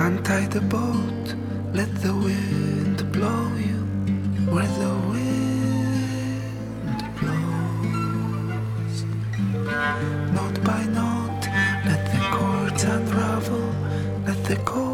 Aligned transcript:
Untie 0.00 0.46
the 0.46 0.60
boat, 0.60 1.34
let 1.72 1.92
the 2.02 2.14
wind 2.14 3.12
blow 3.12 3.48
you 3.56 3.78
where 4.52 4.72
the 4.82 4.94
wind 5.10 7.02
blows. 7.18 8.96
Note 10.32 10.64
by 10.64 10.84
note, 10.84 11.44
let 11.84 12.02
the 12.12 12.20
cords 12.30 12.84
unravel, 12.84 13.74
let 14.24 14.44
the 14.44 14.56
corpse 14.64 14.87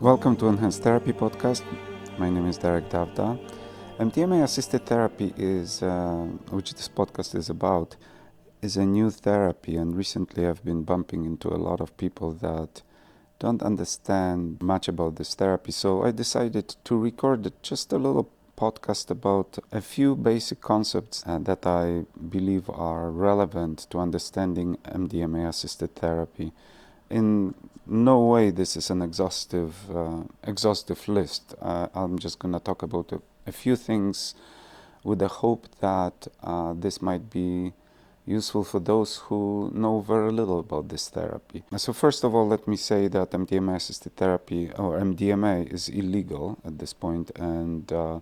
Welcome 0.00 0.36
to 0.36 0.46
Enhanced 0.46 0.84
Therapy 0.84 1.12
Podcast. 1.12 1.64
My 2.18 2.30
name 2.30 2.46
is 2.46 2.56
Darek 2.56 2.88
Dawda. 2.88 3.36
MDMA 3.98 4.44
assisted 4.44 4.86
therapy 4.86 5.34
is, 5.36 5.82
uh, 5.82 6.28
which 6.50 6.72
this 6.72 6.88
podcast 6.88 7.34
is 7.34 7.50
about, 7.50 7.96
is 8.62 8.76
a 8.76 8.86
new 8.86 9.10
therapy, 9.10 9.74
and 9.74 9.96
recently 9.96 10.46
I've 10.46 10.64
been 10.64 10.84
bumping 10.84 11.24
into 11.24 11.48
a 11.48 11.58
lot 11.58 11.80
of 11.80 11.96
people 11.96 12.30
that 12.34 12.82
don't 13.40 13.60
understand 13.60 14.62
much 14.62 14.86
about 14.86 15.16
this 15.16 15.34
therapy. 15.34 15.72
So 15.72 16.04
I 16.04 16.12
decided 16.12 16.76
to 16.84 16.96
record 16.96 17.52
just 17.60 17.92
a 17.92 17.98
little 17.98 18.30
podcast 18.56 19.10
about 19.10 19.58
a 19.72 19.80
few 19.80 20.14
basic 20.14 20.60
concepts 20.60 21.24
uh, 21.26 21.40
that 21.40 21.66
I 21.66 22.04
believe 22.28 22.70
are 22.70 23.10
relevant 23.10 23.88
to 23.90 23.98
understanding 23.98 24.78
MDMA 24.84 25.48
assisted 25.48 25.96
therapy. 25.96 26.52
In 27.10 27.54
no 27.88 28.20
way 28.20 28.50
this 28.50 28.76
is 28.76 28.90
an 28.90 29.02
exhaustive 29.02 29.74
uh, 29.90 30.22
exhaustive 30.44 31.08
list. 31.08 31.54
Uh, 31.60 31.88
I'm 31.94 32.18
just 32.18 32.38
going 32.38 32.52
to 32.52 32.60
talk 32.60 32.82
about 32.82 33.12
a, 33.12 33.20
a 33.46 33.52
few 33.52 33.76
things 33.76 34.34
with 35.02 35.20
the 35.20 35.28
hope 35.28 35.66
that 35.80 36.28
uh, 36.42 36.74
this 36.76 37.00
might 37.00 37.30
be 37.30 37.72
useful 38.26 38.62
for 38.62 38.78
those 38.78 39.16
who 39.16 39.70
know 39.74 40.00
very 40.00 40.30
little 40.30 40.60
about 40.60 40.88
this 40.88 41.08
therapy. 41.08 41.64
So, 41.76 41.92
first 41.94 42.24
of 42.24 42.34
all, 42.34 42.46
let 42.46 42.68
me 42.68 42.76
say 42.76 43.08
that 43.08 43.30
MDMA 43.30 43.76
assisted 43.76 44.16
therapy 44.16 44.70
or 44.72 44.98
MDMA 44.98 45.72
is 45.72 45.88
illegal 45.88 46.58
at 46.64 46.78
this 46.78 46.92
point, 46.92 47.30
and 47.36 47.90
uh, 47.90 48.20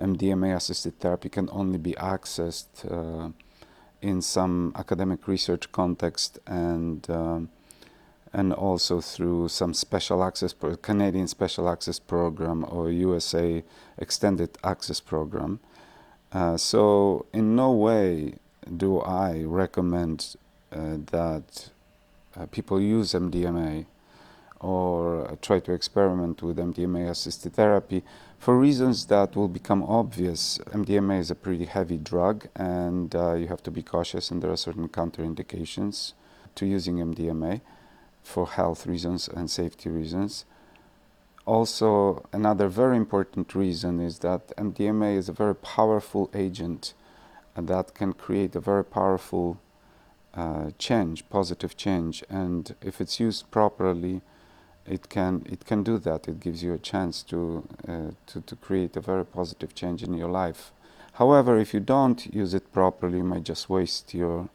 MDMA 0.00 0.56
assisted 0.56 0.98
therapy 0.98 1.28
can 1.28 1.48
only 1.52 1.78
be 1.78 1.92
accessed 1.92 2.90
uh, 2.90 3.30
in 4.02 4.20
some 4.20 4.72
academic 4.76 5.28
research 5.28 5.70
context 5.70 6.38
and 6.46 7.08
um, 7.08 7.48
and 8.34 8.52
also 8.52 9.00
through 9.00 9.48
some 9.48 9.72
special 9.72 10.24
access 10.24 10.52
pro- 10.52 10.76
Canadian 10.76 11.28
special 11.28 11.68
access 11.68 12.00
program 12.00 12.66
or 12.68 12.90
USA 12.90 13.62
extended 13.96 14.58
access 14.64 15.00
program. 15.00 15.60
Uh, 16.32 16.56
so 16.56 17.26
in 17.32 17.54
no 17.54 17.70
way 17.70 18.34
do 18.76 19.00
I 19.00 19.42
recommend 19.44 20.34
uh, 20.72 20.96
that 21.12 21.70
uh, 22.36 22.46
people 22.46 22.80
use 22.80 23.12
MDMA 23.12 23.86
or 24.58 25.38
try 25.40 25.60
to 25.60 25.72
experiment 25.72 26.42
with 26.42 26.56
MDMA 26.56 27.08
assisted 27.08 27.54
therapy 27.54 28.02
for 28.38 28.58
reasons 28.58 29.06
that 29.06 29.36
will 29.36 29.48
become 29.48 29.84
obvious. 29.84 30.58
MDMA 30.72 31.20
is 31.20 31.30
a 31.30 31.34
pretty 31.36 31.66
heavy 31.66 31.98
drug 31.98 32.48
and 32.56 33.14
uh, 33.14 33.34
you 33.34 33.46
have 33.46 33.62
to 33.62 33.70
be 33.70 33.82
cautious, 33.82 34.30
and 34.30 34.42
there 34.42 34.50
are 34.50 34.56
certain 34.56 34.88
counterindications 34.88 36.14
to 36.56 36.66
using 36.66 36.96
MDMA 36.96 37.60
for 38.24 38.48
health 38.48 38.86
reasons 38.86 39.28
and 39.28 39.48
safety 39.50 39.88
reasons. 39.88 40.44
Also, 41.46 42.26
another 42.32 42.68
very 42.68 42.96
important 42.96 43.54
reason 43.54 44.00
is 44.00 44.20
that 44.20 44.48
MDMA 44.56 45.16
is 45.16 45.28
a 45.28 45.32
very 45.32 45.54
powerful 45.54 46.30
agent 46.34 46.94
and 47.54 47.68
that 47.68 47.94
can 47.94 48.14
create 48.14 48.56
a 48.56 48.60
very 48.60 48.84
powerful 48.84 49.60
uh, 50.34 50.70
change, 50.78 51.28
positive 51.28 51.76
change, 51.76 52.24
and 52.28 52.74
if 52.82 53.00
it's 53.00 53.20
used 53.20 53.48
properly, 53.52 54.20
it 54.86 55.08
can 55.08 55.46
it 55.46 55.64
can 55.64 55.82
do 55.82 55.96
that. 55.98 56.26
It 56.26 56.40
gives 56.40 56.62
you 56.62 56.74
a 56.74 56.78
chance 56.78 57.22
to 57.24 57.62
uh, 57.86 58.10
to 58.26 58.40
to 58.40 58.56
create 58.56 58.96
a 58.96 59.00
very 59.00 59.24
positive 59.24 59.74
change 59.74 60.02
in 60.02 60.14
your 60.14 60.30
life. 60.30 60.72
However, 61.12 61.56
if 61.56 61.72
you 61.72 61.80
don't 61.80 62.26
use 62.34 62.52
it 62.54 62.72
properly, 62.72 63.18
you 63.18 63.24
might 63.24 63.44
just 63.44 63.70
waste 63.70 64.12
your 64.12 64.48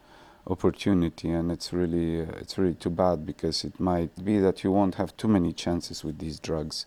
opportunity, 0.47 1.29
and 1.29 1.51
it's 1.51 1.71
really 1.73 2.21
uh, 2.21 2.31
it's 2.39 2.57
really 2.57 2.75
too 2.75 2.89
bad 2.89 3.25
because 3.25 3.63
it 3.63 3.79
might 3.79 4.23
be 4.23 4.39
that 4.39 4.63
you 4.63 4.71
won't 4.71 4.95
have 4.95 5.15
too 5.17 5.27
many 5.27 5.53
chances 5.53 6.03
with 6.03 6.19
these 6.19 6.39
drugs 6.39 6.85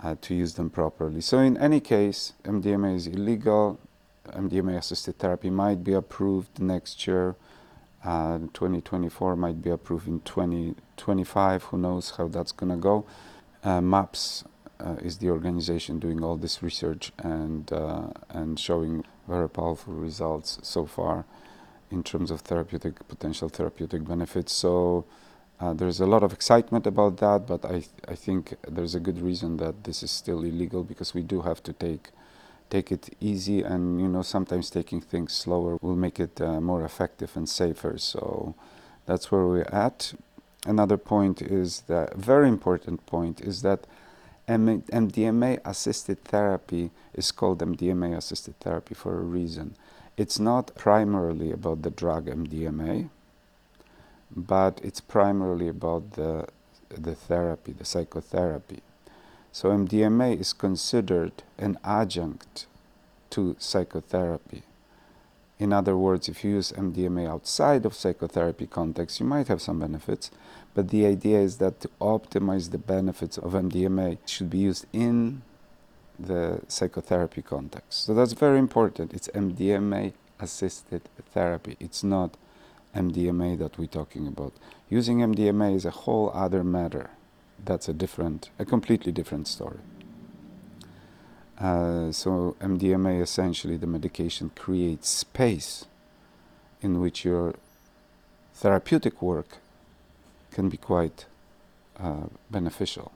uh, 0.00 0.16
to 0.20 0.34
use 0.34 0.54
them 0.54 0.70
properly. 0.70 1.20
So, 1.20 1.38
in 1.38 1.56
any 1.56 1.80
case, 1.80 2.32
MDMA 2.44 2.96
is 2.96 3.06
illegal. 3.06 3.80
MDMA 4.28 4.78
assisted 4.78 5.18
therapy 5.18 5.50
might 5.50 5.84
be 5.84 5.92
approved 5.92 6.60
next 6.60 7.06
year. 7.06 7.36
Uh, 8.04 8.38
2024 8.52 9.36
might 9.36 9.62
be 9.62 9.70
approved 9.70 10.06
in 10.06 10.20
2025. 10.20 11.62
Who 11.64 11.78
knows 11.78 12.10
how 12.16 12.28
that's 12.28 12.52
going 12.52 12.70
to 12.70 12.76
go? 12.76 13.06
Uh, 13.64 13.80
MAPS 13.80 14.44
uh, 14.78 14.96
is 15.02 15.18
the 15.18 15.30
organization 15.30 15.98
doing 15.98 16.22
all 16.22 16.36
this 16.36 16.62
research 16.62 17.12
and 17.18 17.72
uh, 17.72 18.08
and 18.30 18.60
showing 18.60 19.04
very 19.26 19.48
powerful 19.48 19.94
results 19.94 20.58
so 20.62 20.86
far 20.86 21.24
in 21.90 22.02
terms 22.02 22.30
of 22.30 22.40
therapeutic 22.40 23.06
potential 23.08 23.48
therapeutic 23.48 24.04
benefits. 24.04 24.52
So 24.52 25.04
uh, 25.60 25.72
there's 25.72 26.00
a 26.00 26.06
lot 26.06 26.22
of 26.22 26.32
excitement 26.32 26.86
about 26.86 27.16
that, 27.18 27.46
but 27.46 27.64
I 27.64 27.84
I 28.08 28.14
think 28.14 28.54
there's 28.68 28.94
a 28.94 29.00
good 29.00 29.20
reason 29.20 29.56
that 29.58 29.84
this 29.84 30.02
is 30.02 30.10
still 30.10 30.42
illegal 30.42 30.82
because 30.84 31.14
we 31.14 31.22
do 31.22 31.42
have 31.42 31.62
to 31.62 31.72
take 31.72 32.10
take 32.68 32.90
it 32.90 33.08
easy 33.20 33.62
and 33.62 34.00
you 34.00 34.08
know 34.08 34.22
sometimes 34.22 34.70
taking 34.70 35.00
things 35.00 35.32
slower 35.32 35.78
will 35.80 35.94
make 35.96 36.18
it 36.18 36.40
uh, 36.40 36.60
more 36.60 36.84
effective 36.84 37.36
and 37.36 37.48
safer. 37.48 37.98
So 37.98 38.54
that's 39.06 39.30
where 39.30 39.46
we're 39.46 39.70
at. 39.72 40.14
Another 40.66 40.96
point 40.96 41.40
is 41.40 41.82
that 41.82 42.16
very 42.16 42.48
important 42.48 43.06
point 43.06 43.40
is 43.40 43.62
that 43.62 43.86
mdma 44.48 45.58
assisted 45.64 46.22
therapy 46.22 46.90
is 47.14 47.32
called 47.32 47.58
mdma 47.58 48.16
assisted 48.16 48.58
therapy 48.60 48.94
for 48.94 49.18
a 49.18 49.22
reason 49.22 49.74
it's 50.16 50.38
not 50.38 50.74
primarily 50.74 51.52
about 51.52 51.82
the 51.82 51.90
drug 51.90 52.26
mdma 52.26 53.08
but 54.34 54.80
it's 54.82 55.00
primarily 55.00 55.68
about 55.68 56.12
the 56.12 56.46
the 56.90 57.14
therapy 57.14 57.72
the 57.72 57.84
psychotherapy 57.84 58.82
so 59.56 59.70
MDMA 59.70 60.38
is 60.38 60.52
considered 60.52 61.32
an 61.56 61.78
adjunct 61.82 62.66
to 63.30 63.56
psychotherapy. 63.58 64.64
In 65.58 65.72
other 65.72 65.96
words, 65.96 66.28
if 66.28 66.44
you 66.44 66.50
use 66.56 66.72
MDMA 66.72 67.26
outside 67.26 67.86
of 67.86 67.94
psychotherapy 67.94 68.66
context, 68.66 69.18
you 69.18 69.24
might 69.24 69.48
have 69.48 69.62
some 69.62 69.80
benefits, 69.80 70.30
but 70.74 70.90
the 70.90 71.06
idea 71.06 71.38
is 71.38 71.56
that 71.56 71.80
to 71.80 71.88
optimize 72.02 72.70
the 72.70 72.76
benefits 72.76 73.38
of 73.38 73.52
MDMA 73.52 74.12
it 74.12 74.28
should 74.28 74.50
be 74.50 74.58
used 74.58 74.84
in 74.92 75.40
the 76.18 76.60
psychotherapy 76.68 77.42
context. 77.42 78.04
So 78.04 78.14
that's 78.14 78.32
very 78.32 78.58
important. 78.58 79.12
It's 79.12 79.28
MDMA 79.28 80.12
assisted 80.40 81.02
therapy. 81.32 81.76
It's 81.80 82.02
not 82.02 82.36
MDMA 82.94 83.58
that 83.58 83.78
we're 83.78 83.86
talking 83.86 84.26
about. 84.26 84.52
Using 84.88 85.18
MDMA 85.18 85.74
is 85.74 85.84
a 85.84 85.90
whole 85.90 86.30
other 86.34 86.64
matter 86.64 87.10
that's 87.64 87.88
a 87.88 87.92
different, 87.92 88.50
a 88.58 88.64
completely 88.64 89.12
different 89.12 89.48
story. 89.48 89.78
Uh, 91.58 92.12
so 92.12 92.54
MDMA 92.60 93.22
essentially 93.22 93.76
the 93.76 93.86
medication 93.86 94.50
creates 94.54 95.08
space 95.08 95.86
in 96.82 97.00
which 97.00 97.24
your 97.24 97.54
therapeutic 98.54 99.22
work 99.22 99.58
can 100.50 100.68
be 100.68 100.76
quite 100.76 101.26
uh, 101.98 102.26
beneficial. 102.50 103.12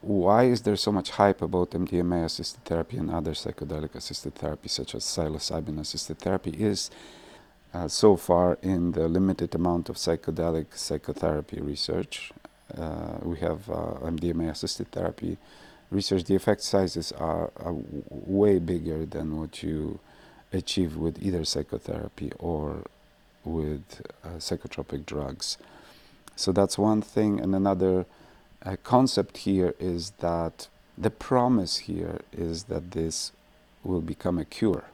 Why 0.00 0.44
is 0.44 0.62
there 0.62 0.76
so 0.76 0.92
much 0.92 1.10
hype 1.10 1.42
about 1.42 1.70
MDMA 1.70 2.24
assisted 2.24 2.64
therapy 2.64 2.96
and 2.96 3.10
other 3.10 3.32
psychedelic 3.32 3.94
assisted 3.94 4.34
therapy, 4.34 4.68
such 4.68 4.94
as 4.94 5.04
psilocybin 5.04 5.80
assisted 5.80 6.18
therapy? 6.18 6.50
Is 6.50 6.90
uh, 7.74 7.88
so 7.88 8.16
far 8.16 8.58
in 8.62 8.92
the 8.92 9.08
limited 9.08 9.54
amount 9.54 9.88
of 9.88 9.96
psychedelic 9.96 10.76
psychotherapy 10.76 11.60
research 11.60 12.32
uh, 12.76 13.18
we 13.22 13.38
have 13.38 13.68
uh, 13.70 13.94
MDMA 14.02 14.50
assisted 14.50 14.90
therapy 14.90 15.38
research. 15.90 16.24
The 16.24 16.34
effect 16.34 16.62
sizes 16.62 17.12
are, 17.12 17.50
are 17.56 17.74
way 18.10 18.58
bigger 18.58 19.06
than 19.06 19.38
what 19.38 19.62
you 19.62 20.00
achieve 20.52 20.96
with 20.96 21.22
either 21.22 21.44
psychotherapy 21.44 22.32
or 22.38 22.84
with 23.44 24.02
uh, 24.24 24.38
psychotropic 24.38 25.06
drugs. 25.06 25.58
So 26.34 26.52
that's 26.52 26.76
one 26.76 27.02
thing. 27.02 27.40
And 27.40 27.54
another 27.54 28.06
uh, 28.64 28.76
concept 28.82 29.38
here 29.38 29.74
is 29.78 30.10
that 30.18 30.68
the 30.96 31.10
promise 31.10 31.78
here 31.78 32.20
is 32.32 32.64
that 32.64 32.92
this 32.92 33.32
will 33.84 34.00
become 34.00 34.38
a 34.38 34.44
cure. 34.44 34.84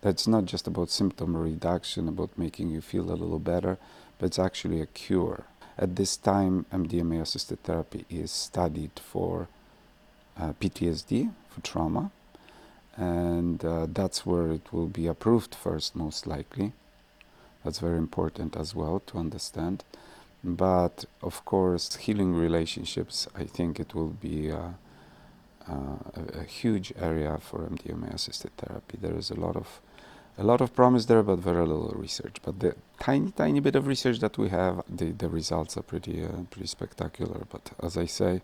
That's 0.00 0.26
not 0.26 0.46
just 0.46 0.66
about 0.66 0.90
symptom 0.90 1.36
reduction, 1.36 2.08
about 2.08 2.30
making 2.38 2.70
you 2.70 2.80
feel 2.80 3.10
a 3.10 3.12
little 3.12 3.38
better, 3.38 3.78
but 4.18 4.26
it's 4.26 4.38
actually 4.38 4.80
a 4.80 4.86
cure. 4.86 5.44
At 5.78 5.96
this 5.96 6.16
time, 6.16 6.66
MDMA 6.72 7.20
assisted 7.20 7.62
therapy 7.62 8.04
is 8.08 8.30
studied 8.30 8.92
for 8.98 9.48
uh, 10.38 10.52
PTSD, 10.60 11.30
for 11.50 11.60
trauma, 11.60 12.10
and 12.96 13.64
uh, 13.64 13.86
that's 13.90 14.24
where 14.24 14.50
it 14.52 14.72
will 14.72 14.88
be 14.88 15.06
approved 15.06 15.54
first, 15.54 15.94
most 15.94 16.26
likely. 16.26 16.72
That's 17.64 17.78
very 17.78 17.98
important 17.98 18.56
as 18.56 18.74
well 18.74 19.00
to 19.06 19.18
understand. 19.18 19.84
But 20.42 21.04
of 21.22 21.44
course, 21.44 21.96
healing 21.96 22.34
relationships, 22.34 23.28
I 23.34 23.44
think 23.44 23.78
it 23.78 23.94
will 23.94 24.08
be 24.08 24.50
uh, 24.50 24.70
uh, 25.68 25.72
a, 26.16 26.40
a, 26.40 26.44
huge 26.44 26.92
area 26.98 27.38
for 27.38 27.58
MDMA 27.60 28.14
assisted 28.14 28.56
therapy. 28.56 28.98
There 29.00 29.14
is 29.14 29.30
a 29.30 29.34
lot 29.34 29.56
of 29.56 29.80
a 30.38 30.44
lot 30.44 30.62
of 30.62 30.74
promise 30.74 31.04
there, 31.04 31.22
but 31.22 31.38
very 31.38 31.66
little 31.66 31.94
research. 31.94 32.36
But 32.42 32.60
the 32.60 32.74
tiny, 32.98 33.30
tiny 33.32 33.60
bit 33.60 33.76
of 33.76 33.86
research 33.86 34.20
that 34.20 34.38
we 34.38 34.48
have, 34.48 34.82
the, 34.88 35.10
the 35.10 35.28
results 35.28 35.76
are 35.76 35.82
pretty, 35.82 36.24
uh, 36.24 36.44
pretty 36.50 36.66
spectacular. 36.66 37.42
But 37.50 37.72
as 37.82 37.98
I 37.98 38.06
say, 38.06 38.40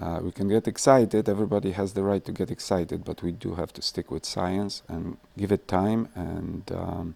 uh, 0.00 0.20
we 0.22 0.32
can 0.32 0.48
get 0.48 0.66
excited. 0.66 1.28
Everybody 1.28 1.72
has 1.72 1.92
the 1.92 2.02
right 2.02 2.24
to 2.24 2.32
get 2.32 2.50
excited, 2.50 3.04
but 3.04 3.22
we 3.22 3.32
do 3.32 3.56
have 3.56 3.74
to 3.74 3.82
stick 3.82 4.10
with 4.10 4.24
science 4.24 4.82
and 4.88 5.18
give 5.36 5.52
it 5.52 5.68
time 5.68 6.08
and 6.14 6.62
um, 6.72 7.14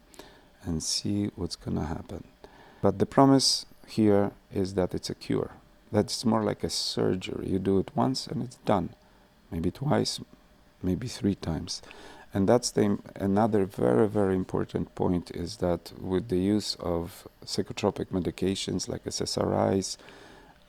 and 0.65 0.83
see 0.83 1.31
what's 1.35 1.57
gonna 1.57 1.87
happen. 1.87 2.25
But 2.83 2.99
the 2.99 3.07
promise 3.07 3.67
here 3.87 4.33
is 4.53 4.75
that 4.75 4.95
it's 4.95 5.11
a 5.11 5.15
cure. 5.15 5.53
That's 5.91 6.25
more 6.25 6.43
like 6.43 6.65
a 6.65 6.71
surgery. 6.71 7.49
You 7.49 7.59
do 7.59 7.79
it 7.79 7.91
once 7.95 8.27
and 8.27 8.43
it's 8.43 8.57
done. 8.65 8.91
Maybe 9.51 9.71
twice, 9.71 10.21
maybe 10.83 11.09
three 11.09 11.35
times. 11.35 11.83
And 12.35 12.49
that's 12.49 12.71
the 12.71 12.99
another 13.15 13.67
very 13.67 14.09
very 14.09 14.35
important 14.35 14.95
point 14.95 15.31
is 15.33 15.59
that 15.59 15.93
with 16.01 16.29
the 16.29 16.39
use 16.39 16.77
of 16.81 17.29
psychotropic 17.45 18.07
medications 18.07 18.89
like 18.89 19.05
SSRIs, 19.05 19.99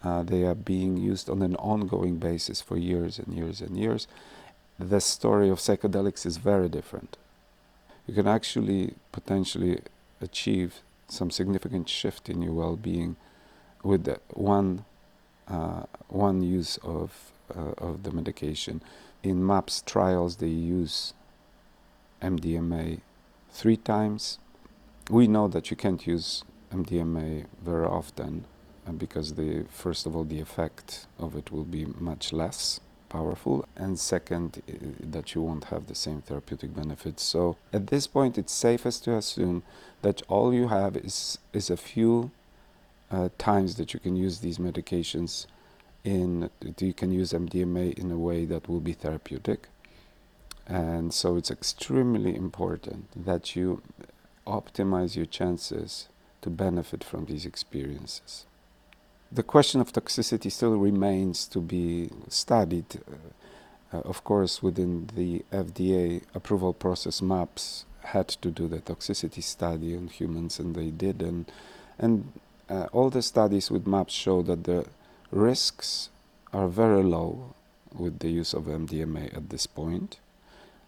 uh, 0.04 0.24
they 0.24 0.44
are 0.44 0.56
being 0.56 0.98
used 0.98 1.30
on 1.30 1.42
an 1.42 1.56
ongoing 1.56 2.18
basis 2.18 2.60
for 2.60 2.78
years 2.78 3.18
and 3.18 3.34
years 3.34 3.62
and 3.62 3.78
years. 3.78 4.08
The 4.78 5.00
story 5.00 5.50
of 5.50 5.60
psychedelics 5.60 6.26
is 6.26 6.36
very 6.38 6.68
different. 6.68 7.16
You 8.08 8.14
can 8.14 8.28
actually 8.28 8.96
potentially 9.14 9.80
achieve 10.20 10.82
some 11.08 11.30
significant 11.30 11.90
shift 11.90 12.30
in 12.30 12.42
your 12.42 12.54
well-being 12.54 13.16
with 13.84 14.08
one 14.30 14.86
uh, 15.48 15.84
one 16.08 16.42
use 16.42 16.78
of 16.84 17.34
uh, 17.56 17.74
of 17.78 18.04
the 18.04 18.12
medication. 18.12 18.82
In 19.22 19.46
MAPS 19.46 19.84
trials, 19.86 20.38
they 20.38 20.48
use 20.48 21.14
MDMA 22.22 23.02
three 23.50 23.78
times. 23.78 24.40
We 25.10 25.28
know 25.28 25.48
that 25.50 25.70
you 25.70 25.78
can't 25.78 26.06
use 26.08 26.44
MDMA 26.72 27.46
very 27.62 27.86
often 27.86 28.46
uh, 28.88 28.94
because 28.94 29.34
the 29.34 29.66
first 29.70 30.06
of 30.06 30.16
all 30.16 30.24
the 30.24 30.40
effect 30.40 31.08
of 31.20 31.36
it 31.36 31.52
will 31.52 31.66
be 31.66 31.86
much 31.86 32.34
less 32.34 32.80
powerful 33.14 33.66
and 33.76 34.00
second 34.00 34.62
that 35.16 35.34
you 35.34 35.42
won't 35.42 35.66
have 35.66 35.84
the 35.88 36.00
same 36.06 36.22
therapeutic 36.22 36.72
benefits 36.82 37.22
so 37.36 37.56
at 37.72 37.88
this 37.88 38.06
point 38.08 38.38
it's 38.38 38.54
safest 38.68 39.04
to 39.04 39.16
assume 39.16 39.62
that 40.02 40.22
all 40.28 40.54
you 40.60 40.68
have 40.68 40.98
is 40.98 41.38
is 41.54 41.70
a 41.70 41.78
few 41.78 42.32
uh, 43.12 43.30
times 43.38 43.76
that 43.76 43.94
you 43.94 44.00
can 44.00 44.16
use 44.16 44.40
these 44.40 44.58
medications 44.58 45.46
in 46.04 46.50
you 46.80 46.94
can 47.02 47.12
use 47.12 47.32
MDMA 47.32 47.88
in 48.02 48.10
a 48.12 48.18
way 48.18 48.46
that 48.46 48.68
will 48.68 48.84
be 48.90 48.94
therapeutic 48.94 49.68
and 50.68 51.14
so 51.14 51.36
it's 51.38 51.52
extremely 51.52 52.36
important 52.36 53.06
that 53.26 53.56
you 53.56 53.82
optimize 54.46 55.16
your 55.16 55.26
chances 55.26 56.08
to 56.42 56.50
benefit 56.50 57.04
from 57.04 57.26
these 57.26 57.46
experiences. 57.46 58.46
The 59.34 59.42
question 59.42 59.82
of 59.82 59.92
toxicity 59.92 60.52
still 60.52 60.78
remains 60.78 61.48
to 61.48 61.60
be 61.60 62.12
studied. 62.30 62.86
Uh, 62.96 63.98
uh, 63.98 64.02
of 64.02 64.24
course, 64.24 64.62
within 64.62 65.10
the 65.16 65.44
FDA 65.52 66.22
approval 66.36 66.72
process, 66.72 67.20
MAPS 67.20 67.86
had 68.02 68.28
to 68.28 68.52
do 68.52 68.68
the 68.68 68.78
toxicity 68.78 69.42
study 69.42 69.96
on 69.98 70.08
humans, 70.10 70.60
and 70.60 70.76
they 70.76 70.92
did. 70.92 71.24
And, 71.24 71.52
and 71.98 72.32
uh, 72.70 72.90
all 72.92 73.10
the 73.10 73.24
studies 73.24 73.72
with 73.72 73.88
MAPS 73.88 74.14
show 74.14 74.44
that 74.44 74.66
the 74.66 74.86
risks 75.32 76.10
are 76.52 76.68
very 76.68 77.02
low 77.02 77.56
with 77.92 78.20
the 78.20 78.30
use 78.30 78.54
of 78.54 78.66
MDMA 78.66 79.36
at 79.36 79.50
this 79.50 79.66
point. 79.66 80.20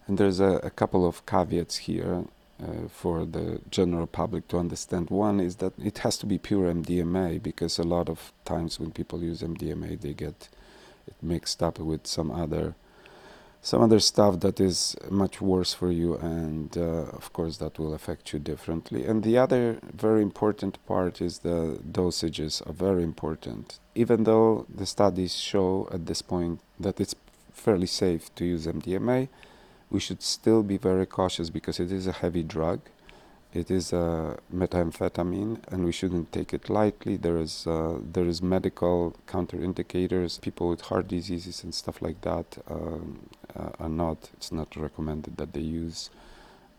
And 0.06 0.18
there's 0.18 0.38
a, 0.38 0.60
a 0.62 0.70
couple 0.70 1.04
of 1.04 1.26
caveats 1.26 1.78
here 1.78 2.26
uh, 2.62 2.88
for 2.88 3.24
the 3.24 3.60
general 3.70 4.06
public 4.06 4.48
to 4.48 4.58
understand. 4.58 5.10
One 5.10 5.40
is 5.40 5.56
that 5.56 5.74
it 5.78 5.98
has 5.98 6.16
to 6.18 6.26
be 6.26 6.38
pure 6.38 6.72
MDMA 6.72 7.42
because 7.42 7.78
a 7.78 7.82
lot 7.82 8.08
of 8.08 8.32
times 8.44 8.80
when 8.80 8.92
people 8.92 9.22
use 9.22 9.42
MDMA, 9.42 10.00
they 10.00 10.14
get 10.14 10.48
it 11.06 11.14
mixed 11.22 11.62
up 11.62 11.78
with 11.78 12.06
some 12.06 12.30
other 12.30 12.74
some 13.62 13.82
other 13.82 13.98
stuff 13.98 14.38
that 14.40 14.60
is 14.60 14.96
much 15.10 15.40
worse 15.40 15.74
for 15.74 15.90
you, 15.90 16.14
and 16.18 16.78
uh, 16.78 17.18
of 17.18 17.32
course 17.32 17.56
that 17.56 17.80
will 17.80 17.94
affect 17.94 18.32
you 18.32 18.38
differently. 18.38 19.04
And 19.04 19.24
the 19.24 19.38
other 19.38 19.80
very 19.92 20.22
important 20.22 20.78
part 20.86 21.20
is 21.20 21.40
the 21.40 21.80
dosages 21.90 22.64
are 22.64 22.72
very 22.72 23.02
important. 23.02 23.80
Even 23.96 24.22
though 24.22 24.66
the 24.72 24.86
studies 24.86 25.34
show 25.34 25.88
at 25.90 26.06
this 26.06 26.22
point 26.22 26.60
that 26.78 27.00
it's 27.00 27.16
fairly 27.52 27.88
safe 27.88 28.32
to 28.36 28.44
use 28.44 28.66
MDMA, 28.66 29.28
we 29.90 30.00
should 30.00 30.22
still 30.22 30.62
be 30.62 30.76
very 30.76 31.06
cautious 31.06 31.50
because 31.50 31.78
it 31.78 31.92
is 31.92 32.06
a 32.06 32.12
heavy 32.12 32.42
drug. 32.42 32.80
It 33.54 33.70
is 33.70 33.92
a 33.92 34.38
methamphetamine, 34.54 35.60
and 35.68 35.84
we 35.84 35.92
shouldn't 35.92 36.32
take 36.32 36.52
it 36.52 36.68
lightly. 36.68 37.16
There 37.16 37.38
is 37.38 37.66
uh, 37.66 37.98
there 38.02 38.26
is 38.26 38.42
medical 38.42 39.16
counterindicators. 39.26 40.40
People 40.40 40.68
with 40.68 40.82
heart 40.82 41.08
diseases 41.08 41.64
and 41.64 41.74
stuff 41.74 42.02
like 42.02 42.20
that 42.22 42.58
um, 42.68 43.30
uh, 43.58 43.70
are 43.78 43.88
not. 43.88 44.30
It's 44.34 44.52
not 44.52 44.76
recommended 44.76 45.38
that 45.38 45.54
they 45.54 45.60
use 45.60 46.10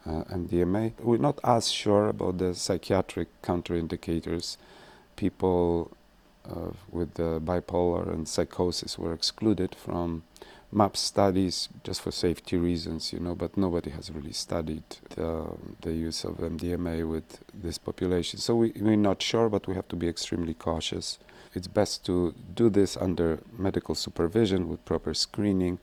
uh, 0.06 0.24
MDMA. 0.26 0.94
We're 1.00 1.18
not 1.18 1.40
as 1.44 1.72
sure 1.72 2.10
about 2.10 2.38
the 2.38 2.54
psychiatric 2.54 3.30
counterindicators. 3.42 4.58
People 5.16 5.92
uh, 6.48 6.72
with 6.92 7.16
bipolar 7.16 8.08
and 8.14 8.28
psychosis 8.28 9.00
were 9.00 9.14
excluded 9.14 9.74
from 9.74 10.24
MAPS 10.72 11.00
studies 11.00 11.70
just 11.84 12.02
for 12.02 12.12
safety 12.12 12.58
reasons, 12.58 13.14
you 13.14 13.20
know, 13.20 13.36
but 13.36 13.56
nobody 13.56 13.90
has 13.92 14.12
really 14.12 14.34
studied 14.34 14.84
the, 15.16 15.48
the 15.82 15.94
use 15.94 16.26
of 16.26 16.38
MDMA 16.38 17.10
with 17.10 17.40
this 17.54 17.78
population. 17.78 18.40
So 18.40 18.56
we, 18.56 18.74
we're 18.80 18.98
not 18.98 19.22
sure, 19.22 19.48
but 19.50 19.68
we 19.68 19.76
have 19.76 19.88
to 19.88 19.96
be 19.96 20.10
extremely 20.10 20.54
cautious. 20.54 21.20
It's 21.54 21.68
best 21.68 22.06
to 22.08 22.36
do 22.54 22.70
this 22.70 22.98
under 22.98 23.40
medical 23.58 23.96
supervision 23.96 24.68
with 24.68 24.84
proper 24.84 25.14
screening, 25.14 25.80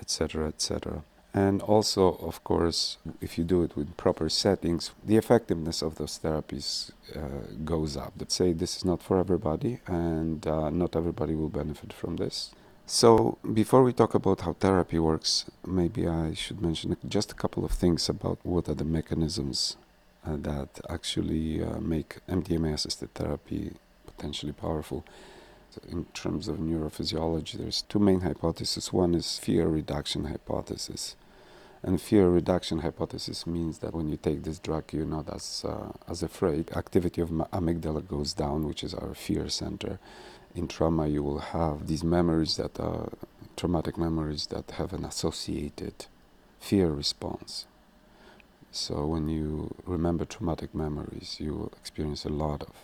etc., 0.00 0.48
etc. 0.48 1.04
And 1.34 1.60
also, 1.62 2.14
of 2.22 2.42
course, 2.44 2.96
if 3.20 3.36
you 3.36 3.44
do 3.44 3.62
it 3.62 3.76
with 3.76 3.96
proper 3.96 4.28
settings, 4.28 4.92
the 5.04 5.16
effectiveness 5.16 5.82
of 5.82 5.96
those 5.96 6.18
therapies 6.18 6.92
uh, 7.14 7.52
goes 7.64 7.96
up. 7.96 8.12
Let's 8.18 8.36
say 8.36 8.52
this 8.52 8.76
is 8.76 8.84
not 8.84 9.02
for 9.02 9.18
everybody, 9.18 9.80
and 9.86 10.46
uh, 10.46 10.70
not 10.70 10.96
everybody 10.96 11.34
will 11.34 11.48
benefit 11.48 11.92
from 11.92 12.16
this. 12.16 12.52
So, 12.86 13.38
before 13.54 13.82
we 13.82 13.94
talk 13.94 14.14
about 14.14 14.42
how 14.42 14.52
therapy 14.52 14.98
works, 14.98 15.46
maybe 15.66 16.06
I 16.06 16.34
should 16.34 16.60
mention 16.60 16.94
just 17.08 17.32
a 17.32 17.34
couple 17.34 17.64
of 17.64 17.70
things 17.70 18.10
about 18.10 18.38
what 18.42 18.68
are 18.68 18.74
the 18.74 18.84
mechanisms 18.84 19.78
uh, 20.26 20.36
that 20.40 20.82
actually 20.90 21.62
uh, 21.64 21.80
make 21.80 22.18
MDMA 22.28 22.74
assisted 22.74 23.14
therapy 23.14 23.72
potentially 24.04 24.52
powerful. 24.52 25.02
So 25.70 25.80
in 25.88 26.04
terms 26.12 26.46
of 26.46 26.58
neurophysiology, 26.58 27.52
there's 27.52 27.80
two 27.82 27.98
main 27.98 28.20
hypotheses. 28.20 28.92
One 28.92 29.14
is 29.14 29.38
fear 29.38 29.66
reduction 29.66 30.26
hypothesis. 30.26 31.16
And 31.82 32.00
fear 32.00 32.28
reduction 32.28 32.80
hypothesis 32.80 33.46
means 33.46 33.78
that 33.78 33.94
when 33.94 34.10
you 34.10 34.18
take 34.18 34.42
this 34.42 34.58
drug, 34.58 34.92
you're 34.92 35.06
not 35.06 35.34
as, 35.34 35.64
uh, 35.66 35.92
as 36.06 36.22
afraid. 36.22 36.70
Activity 36.72 37.22
of 37.22 37.30
amygdala 37.30 38.06
goes 38.06 38.34
down, 38.34 38.66
which 38.66 38.84
is 38.84 38.92
our 38.92 39.14
fear 39.14 39.48
center 39.48 39.98
in 40.54 40.68
trauma 40.68 41.06
you 41.06 41.22
will 41.22 41.40
have 41.40 41.86
these 41.86 42.04
memories 42.04 42.56
that 42.56 42.78
are 42.78 43.10
traumatic 43.56 43.96
memories 43.96 44.46
that 44.48 44.72
have 44.72 44.92
an 44.92 45.04
associated 45.04 46.06
fear 46.60 46.90
response. 46.90 47.66
So 48.70 49.06
when 49.06 49.28
you 49.28 49.74
remember 49.86 50.24
traumatic 50.24 50.74
memories, 50.74 51.36
you 51.38 51.70
experience 51.78 52.24
a 52.24 52.28
lot 52.28 52.62
of 52.62 52.74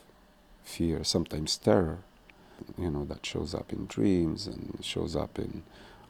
fear, 0.63 1.03
sometimes 1.03 1.57
terror, 1.57 1.99
you 2.79 2.91
know, 2.91 3.05
that 3.07 3.27
shows 3.27 3.55
up 3.55 3.73
in 3.73 3.87
dreams 3.87 4.47
and 4.47 4.79
shows 4.83 5.17
up 5.17 5.39
in 5.39 5.63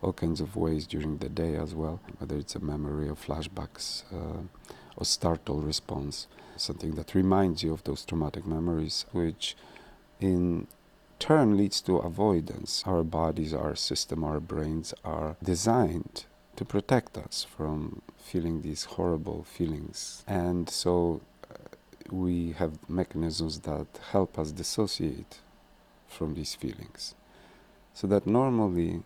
all 0.02 0.12
kinds 0.12 0.40
of 0.40 0.56
ways 0.56 0.86
during 0.86 1.18
the 1.18 1.28
day 1.28 1.56
as 1.56 1.74
well, 1.74 2.00
whether 2.18 2.36
it's 2.36 2.54
a 2.54 2.60
memory 2.60 3.08
of 3.08 3.24
flashbacks 3.24 4.02
uh, 4.12 4.42
or 4.96 5.04
startle 5.04 5.60
response, 5.60 6.26
something 6.56 6.94
that 6.96 7.14
reminds 7.14 7.62
you 7.62 7.72
of 7.72 7.84
those 7.84 8.04
traumatic 8.04 8.46
memories, 8.46 9.06
which 9.12 9.56
in 10.20 10.66
turn 11.20 11.56
leads 11.56 11.80
to 11.82 11.98
avoidance. 11.98 12.82
Our 12.86 13.04
bodies, 13.04 13.54
our 13.54 13.76
system, 13.76 14.24
our 14.24 14.40
brains 14.40 14.92
are 15.04 15.36
designed 15.42 16.24
to 16.56 16.64
protect 16.64 17.16
us 17.16 17.46
from 17.56 18.02
feeling 18.18 18.62
these 18.62 18.84
horrible 18.84 19.44
feelings. 19.44 20.24
And 20.26 20.68
so 20.68 21.20
uh, 21.48 21.54
we 22.10 22.52
have 22.52 22.88
mechanisms 22.88 23.60
that 23.60 23.86
help 24.10 24.38
us 24.38 24.50
dissociate 24.50 25.38
from 26.08 26.34
these 26.34 26.54
feelings. 26.54 27.14
So 27.94 28.06
that 28.08 28.26
normally 28.26 29.02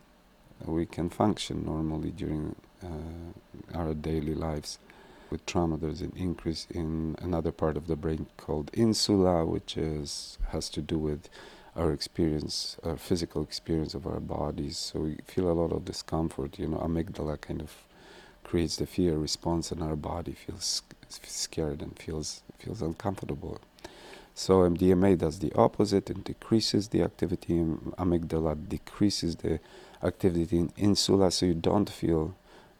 we 0.65 0.85
can 0.85 1.09
function 1.09 1.65
normally 1.65 2.11
during 2.11 2.55
uh, 2.83 3.77
our 3.77 3.93
daily 3.93 4.33
lives. 4.33 4.79
With 5.29 5.45
trauma, 5.45 5.77
there's 5.77 6.01
an 6.01 6.13
increase 6.15 6.65
in 6.69 7.15
another 7.19 7.51
part 7.51 7.77
of 7.77 7.87
the 7.87 7.95
brain 7.95 8.27
called 8.37 8.71
insula, 8.73 9.45
which 9.45 9.75
is 9.75 10.37
has 10.49 10.69
to 10.69 10.81
do 10.81 10.97
with 10.97 11.29
our 11.75 11.91
experience, 11.91 12.77
our 12.83 12.97
physical 12.97 13.43
experience 13.43 13.93
of 13.93 14.07
our 14.07 14.19
bodies. 14.19 14.77
So 14.77 15.01
we 15.01 15.17
feel 15.25 15.49
a 15.49 15.53
lot 15.53 15.71
of 15.71 15.85
discomfort. 15.85 16.57
You 16.57 16.67
know, 16.67 16.77
amygdala 16.77 17.41
kind 17.41 17.61
of 17.61 17.71
creates 18.43 18.77
the 18.77 18.85
fear 18.85 19.17
response, 19.17 19.71
and 19.71 19.83
our 19.83 19.95
body 19.95 20.33
feels 20.33 20.81
scared 21.09 21.81
and 21.81 21.97
feels 21.97 22.43
feels 22.57 22.81
uncomfortable. 22.81 23.59
So 24.33 24.69
MDMA 24.69 25.17
does 25.17 25.39
the 25.39 25.53
opposite 25.53 26.09
and 26.09 26.23
decreases 26.23 26.89
the 26.89 27.01
activity 27.01 27.57
in 27.57 27.93
amygdala, 27.97 28.67
decreases 28.67 29.37
the 29.37 29.59
activity 30.03 30.57
in 30.57 30.73
insula, 30.75 31.31
so 31.31 31.45
you 31.45 31.53
don't 31.53 31.89
feel 31.89 32.35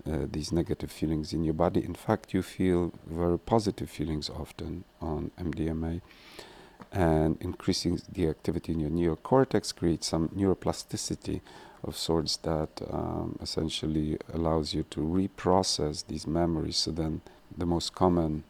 uh, 0.06 0.28
these 0.30 0.52
negative 0.52 0.92
feelings 0.92 1.34
in 1.34 1.44
your 1.44 1.54
body. 1.54 1.84
In 1.84 1.96
fact, 1.96 2.34
you 2.34 2.42
feel 2.42 2.92
very 3.08 3.40
positive 3.40 3.90
feelings 3.90 4.30
often 4.30 4.84
on 5.02 5.32
MDMA 5.40 6.02
and 6.92 7.38
increasing 7.42 8.02
the 8.12 8.28
activity 8.28 8.72
in 8.72 8.80
your 8.80 8.90
neocortex 8.90 9.76
creates 9.76 10.08
some 10.08 10.30
neuroplasticity 10.30 11.42
of 11.84 11.96
sorts 11.96 12.38
that 12.38 12.70
um, 12.90 13.38
essentially 13.42 14.18
allows 14.34 14.74
you 14.74 14.84
to 14.90 15.02
reprocess 15.02 16.06
these 16.08 16.26
memories. 16.26 16.78
So 16.78 16.92
then, 16.92 17.22
the 17.56 17.66
most 17.66 17.94
common 17.94 18.44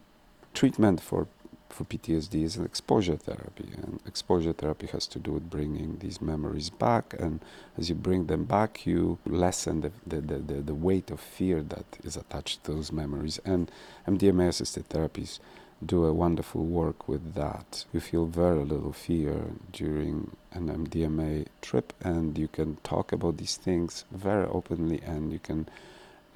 treatment 0.53 1.01
for 1.01 1.27
for 1.75 1.83
PTSD 1.83 2.43
is 2.43 2.55
an 2.55 2.63
exposure 2.63 3.17
therapy, 3.17 3.67
and 3.75 3.99
exposure 4.07 4.53
therapy 4.53 4.87
has 4.87 5.05
to 5.07 5.19
do 5.19 5.31
with 5.31 5.49
bringing 5.49 5.97
these 5.99 6.21
memories 6.21 6.69
back. 6.69 7.13
And 7.19 7.41
as 7.77 7.89
you 7.89 7.95
bring 7.95 8.27
them 8.27 8.45
back, 8.45 8.85
you 8.85 9.17
lessen 9.25 9.81
the 9.81 9.91
the, 10.07 10.21
the, 10.21 10.37
the, 10.37 10.61
the 10.61 10.73
weight 10.73 11.11
of 11.11 11.19
fear 11.19 11.61
that 11.63 11.85
is 12.03 12.15
attached 12.15 12.63
to 12.63 12.71
those 12.71 12.93
memories. 12.93 13.39
And 13.43 13.69
MDMA-assisted 14.07 14.87
therapies 14.87 15.39
do 15.83 16.05
a 16.05 16.13
wonderful 16.13 16.63
work 16.65 17.07
with 17.07 17.33
that. 17.33 17.85
You 17.93 17.99
feel 17.99 18.25
very 18.25 18.63
little 18.63 18.93
fear 18.93 19.45
during 19.71 20.35
an 20.51 20.69
MDMA 20.69 21.47
trip, 21.61 21.93
and 22.01 22.37
you 22.37 22.47
can 22.47 22.77
talk 22.77 23.11
about 23.11 23.37
these 23.37 23.55
things 23.55 24.05
very 24.11 24.45
openly, 24.45 25.01
and 25.05 25.31
you 25.31 25.39
can 25.39 25.67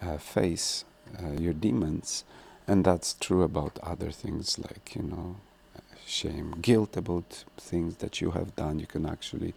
uh, 0.01 0.17
face 0.17 0.85
uh, 1.21 1.31
your 1.31 1.53
demons. 1.53 2.23
And 2.67 2.85
that's 2.85 3.13
true 3.13 3.43
about 3.43 3.79
other 3.81 4.11
things 4.11 4.59
like, 4.59 4.95
you 4.95 5.03
know, 5.03 5.37
shame, 6.05 6.55
guilt 6.61 6.97
about 6.97 7.45
things 7.57 7.97
that 7.97 8.21
you 8.21 8.31
have 8.31 8.55
done. 8.55 8.79
You 8.79 8.87
can 8.87 9.05
actually 9.05 9.53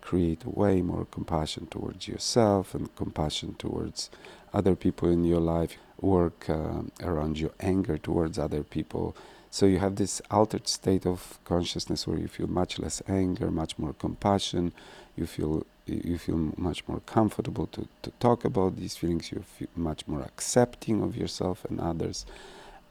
create 0.00 0.46
way 0.46 0.82
more 0.82 1.06
compassion 1.10 1.66
towards 1.66 2.06
yourself 2.06 2.74
and 2.74 2.94
compassion 2.94 3.56
towards 3.58 4.08
other 4.54 4.76
people 4.76 5.08
in 5.10 5.24
your 5.24 5.40
life 5.40 5.76
work 6.00 6.48
uh, 6.48 6.82
around 7.02 7.38
your 7.38 7.52
anger 7.60 7.98
towards 7.98 8.38
other 8.38 8.62
people. 8.62 9.16
So 9.50 9.66
you 9.66 9.78
have 9.78 9.96
this 9.96 10.20
altered 10.30 10.68
state 10.68 11.06
of 11.06 11.38
consciousness 11.44 12.06
where 12.06 12.18
you 12.18 12.28
feel 12.28 12.46
much 12.46 12.78
less 12.78 13.00
anger, 13.08 13.50
much 13.50 13.78
more 13.78 13.94
compassion. 13.94 14.72
You 15.16 15.26
feel 15.26 15.64
you 15.86 16.18
feel 16.18 16.52
much 16.56 16.86
more 16.88 17.00
comfortable 17.06 17.68
to, 17.68 17.86
to 18.02 18.10
talk 18.18 18.44
about 18.44 18.76
these 18.76 18.96
feelings. 18.96 19.30
You 19.30 19.42
feel 19.42 19.68
much 19.76 20.06
more 20.08 20.20
accepting 20.22 21.00
of 21.02 21.16
yourself 21.16 21.64
and 21.64 21.80
others, 21.80 22.26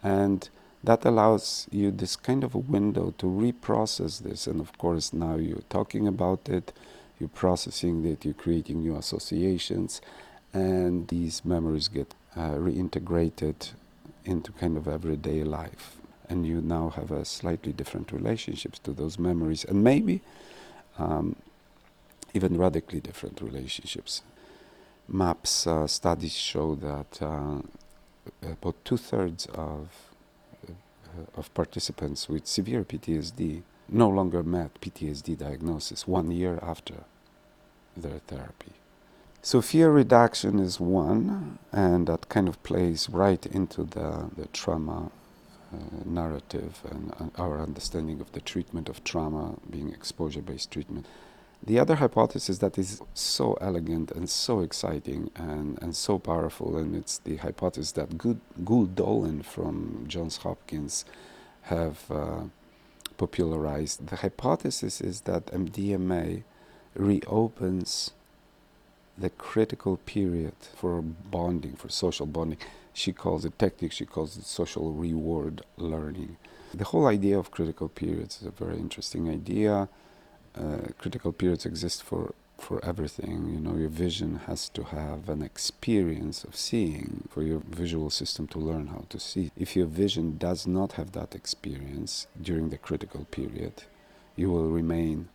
and 0.02 0.50
that 0.84 1.04
allows 1.04 1.68
you 1.72 1.92
this 1.92 2.16
kind 2.16 2.44
of 2.44 2.56
a 2.56 2.60
window 2.60 3.14
to 3.18 3.26
reprocess 3.26 4.22
this. 4.22 4.48
And 4.48 4.62
of 4.62 4.78
course, 4.78 5.14
now 5.14 5.36
you're 5.36 5.68
talking 5.70 6.08
about 6.08 6.48
it, 6.48 6.72
you're 7.20 7.30
processing 7.30 8.06
it, 8.06 8.24
you're 8.24 8.34
creating 8.34 8.82
new 8.82 8.96
associations, 8.96 10.02
and 10.54 11.08
these 11.10 11.44
memories 11.44 11.88
get 11.88 12.14
uh, 12.36 12.52
reintegrated 12.52 13.72
into 14.26 14.52
kind 14.54 14.78
of 14.78 14.88
everyday 14.88 15.44
life. 15.44 15.98
And 16.28 16.46
you 16.46 16.62
now 16.62 16.90
have 16.90 17.12
a 17.12 17.24
slightly 17.24 17.72
different 17.72 18.12
relationships 18.12 18.80
to 18.80 18.92
those 18.92 19.20
memories, 19.20 19.64
and 19.64 19.84
maybe 19.84 20.22
um, 20.98 21.36
even 22.34 22.58
radically 22.58 23.00
different 23.00 23.42
relationships. 23.42 24.24
MAPS 25.08 25.68
uh, 25.68 25.86
studies 25.88 26.34
show 26.34 26.76
that 26.76 27.22
uh, 27.22 27.62
about 28.42 28.76
two 28.84 28.98
thirds 28.98 29.46
of 29.48 29.90
uh, 30.68 31.40
of 31.40 31.54
participants 31.54 32.28
with 32.28 32.48
severe 32.48 32.84
PTSD 32.84 33.62
no 33.88 34.10
longer 34.10 34.42
met 34.44 34.82
PTSD 34.82 35.38
diagnosis 35.38 36.08
one 36.08 36.32
year 36.32 36.60
after 36.62 36.96
their 37.96 38.20
therapy. 38.28 38.74
So 39.46 39.62
fear 39.62 39.92
reduction 39.92 40.58
is 40.58 40.80
one, 40.80 41.60
and 41.72 42.08
that 42.08 42.30
kind 42.30 42.48
of 42.48 42.64
plays 42.64 43.08
right 43.12 43.46
into 43.46 43.84
the, 43.84 44.32
the 44.36 44.48
trauma 44.48 45.12
uh, 45.72 45.78
narrative 46.04 46.82
and 46.90 47.32
our 47.38 47.62
understanding 47.62 48.22
of 48.22 48.32
the 48.32 48.42
treatment 48.42 48.90
of 48.90 49.04
trauma 49.04 49.54
being 49.70 49.92
exposure-based 49.92 50.72
treatment. 50.72 51.06
The 51.62 51.78
other 51.78 51.94
hypothesis 51.94 52.58
that 52.58 52.80
is 52.80 53.04
so 53.14 53.54
elegant 53.62 54.10
and 54.10 54.28
so 54.32 54.62
exciting 54.62 55.30
and, 55.36 55.78
and 55.80 55.96
so 55.96 56.18
powerful, 56.18 56.76
and 56.76 56.96
it's 56.96 57.20
the 57.20 57.36
hypothesis 57.36 57.92
that 57.92 58.18
Gül 58.18 58.40
Dölen 58.96 59.46
from 59.46 60.06
Johns 60.08 60.38
Hopkins 60.38 61.06
have 61.74 62.10
uh, 62.10 62.46
popularized. 63.18 64.08
The 64.08 64.16
hypothesis 64.16 65.02
is 65.02 65.22
that 65.22 65.46
MDMA 65.54 66.42
reopens 66.96 68.12
the 69.18 69.30
critical 69.30 69.98
period 69.98 70.54
for 70.76 71.02
bonding, 71.02 71.76
for 71.76 71.90
social 71.90 72.26
bonding. 72.26 72.58
She 72.94 73.12
calls 73.14 73.46
it 73.46 73.58
technique, 73.58 73.92
she 73.92 74.06
calls 74.06 74.38
it 74.38 74.46
social 74.46 74.94
reward 74.94 75.62
learning. 75.78 76.38
The 76.74 76.86
whole 76.86 77.08
idea 77.08 77.38
of 77.38 77.52
critical 77.52 77.90
periods 77.90 78.42
is 78.42 78.48
a 78.48 78.52
very 78.52 78.78
interesting 78.78 79.30
idea. 79.30 79.90
Uh, 80.56 80.90
critical 80.98 81.32
periods 81.32 81.66
exist 81.66 82.04
for, 82.04 82.34
for 82.58 82.84
everything. 82.84 83.50
You 83.54 83.60
know, 83.60 83.78
your 83.78 83.90
vision 83.90 84.42
has 84.48 84.70
to 84.70 84.84
have 84.84 85.30
an 85.30 85.42
experience 85.42 86.44
of 86.44 86.56
seeing 86.56 87.28
for 87.30 87.44
your 87.44 87.60
visual 87.60 88.10
system 88.10 88.48
to 88.48 88.60
learn 88.60 88.88
how 88.88 89.06
to 89.10 89.20
see. 89.20 89.52
If 89.58 89.76
your 89.76 89.88
vision 89.88 90.38
does 90.38 90.66
not 90.66 90.94
have 90.94 91.12
that 91.14 91.36
experience 91.36 92.28
during 92.42 92.70
the 92.70 92.78
critical 92.78 93.26
period, 93.26 93.84
you 94.36 94.52
will 94.52 94.70
remain 94.70 95.30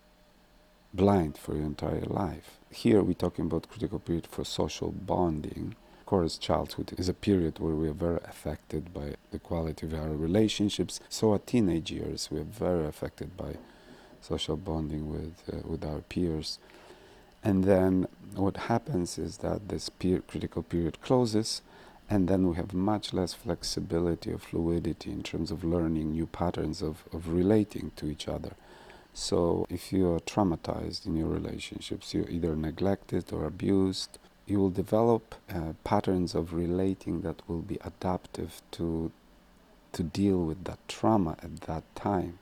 blind 0.93 1.37
for 1.37 1.55
your 1.55 1.65
entire 1.65 2.01
life. 2.01 2.60
Here 2.71 3.01
we're 3.03 3.13
talking 3.13 3.45
about 3.45 3.67
critical 3.69 3.99
period 3.99 4.27
for 4.27 4.45
social 4.45 4.91
bonding. 4.91 5.75
Of 5.99 6.05
course, 6.05 6.37
childhood 6.37 6.93
is 6.97 7.09
a 7.09 7.13
period 7.13 7.59
where 7.59 7.75
we 7.75 7.89
are 7.89 7.93
very 7.93 8.19
affected 8.23 8.93
by 8.93 9.15
the 9.31 9.39
quality 9.39 9.85
of 9.87 9.93
our 9.93 10.09
relationships. 10.09 11.01
So 11.09 11.35
at 11.35 11.47
teenage 11.47 11.91
years, 11.91 12.29
we 12.31 12.39
are 12.39 12.45
very 12.45 12.85
affected 12.85 13.35
by 13.35 13.57
social 14.21 14.55
bonding 14.55 15.11
with 15.11 15.43
uh, 15.51 15.67
with 15.67 15.83
our 15.83 15.99
peers. 15.99 16.59
And 17.43 17.65
then 17.65 18.07
what 18.35 18.55
happens 18.55 19.17
is 19.17 19.37
that 19.37 19.67
this 19.67 19.89
peer 19.89 20.21
critical 20.21 20.63
period 20.63 21.01
closes, 21.01 21.61
and 22.09 22.29
then 22.29 22.47
we 22.47 22.55
have 22.55 22.73
much 22.73 23.13
less 23.13 23.33
flexibility 23.33 24.31
or 24.31 24.37
fluidity 24.37 25.11
in 25.11 25.23
terms 25.23 25.51
of 25.51 25.65
learning 25.65 26.11
new 26.11 26.25
patterns 26.25 26.81
of, 26.81 27.03
of 27.11 27.27
relating 27.33 27.91
to 27.97 28.05
each 28.05 28.29
other. 28.29 28.53
So 29.13 29.65
if 29.69 29.91
you 29.91 30.13
are 30.13 30.19
traumatized 30.19 31.05
in 31.05 31.15
your 31.15 31.27
relationships, 31.27 32.13
you're 32.13 32.29
either 32.29 32.55
neglected 32.55 33.31
or 33.33 33.45
abused, 33.45 34.17
you 34.45 34.59
will 34.59 34.69
develop 34.69 35.35
uh, 35.53 35.73
patterns 35.83 36.33
of 36.33 36.53
relating 36.53 37.21
that 37.21 37.47
will 37.47 37.61
be 37.61 37.77
adaptive 37.83 38.61
to 38.71 39.11
to 39.93 40.03
deal 40.03 40.45
with 40.45 40.63
that 40.63 40.79
trauma 40.87 41.35
at 41.43 41.61
that 41.61 41.83
time. 41.95 42.39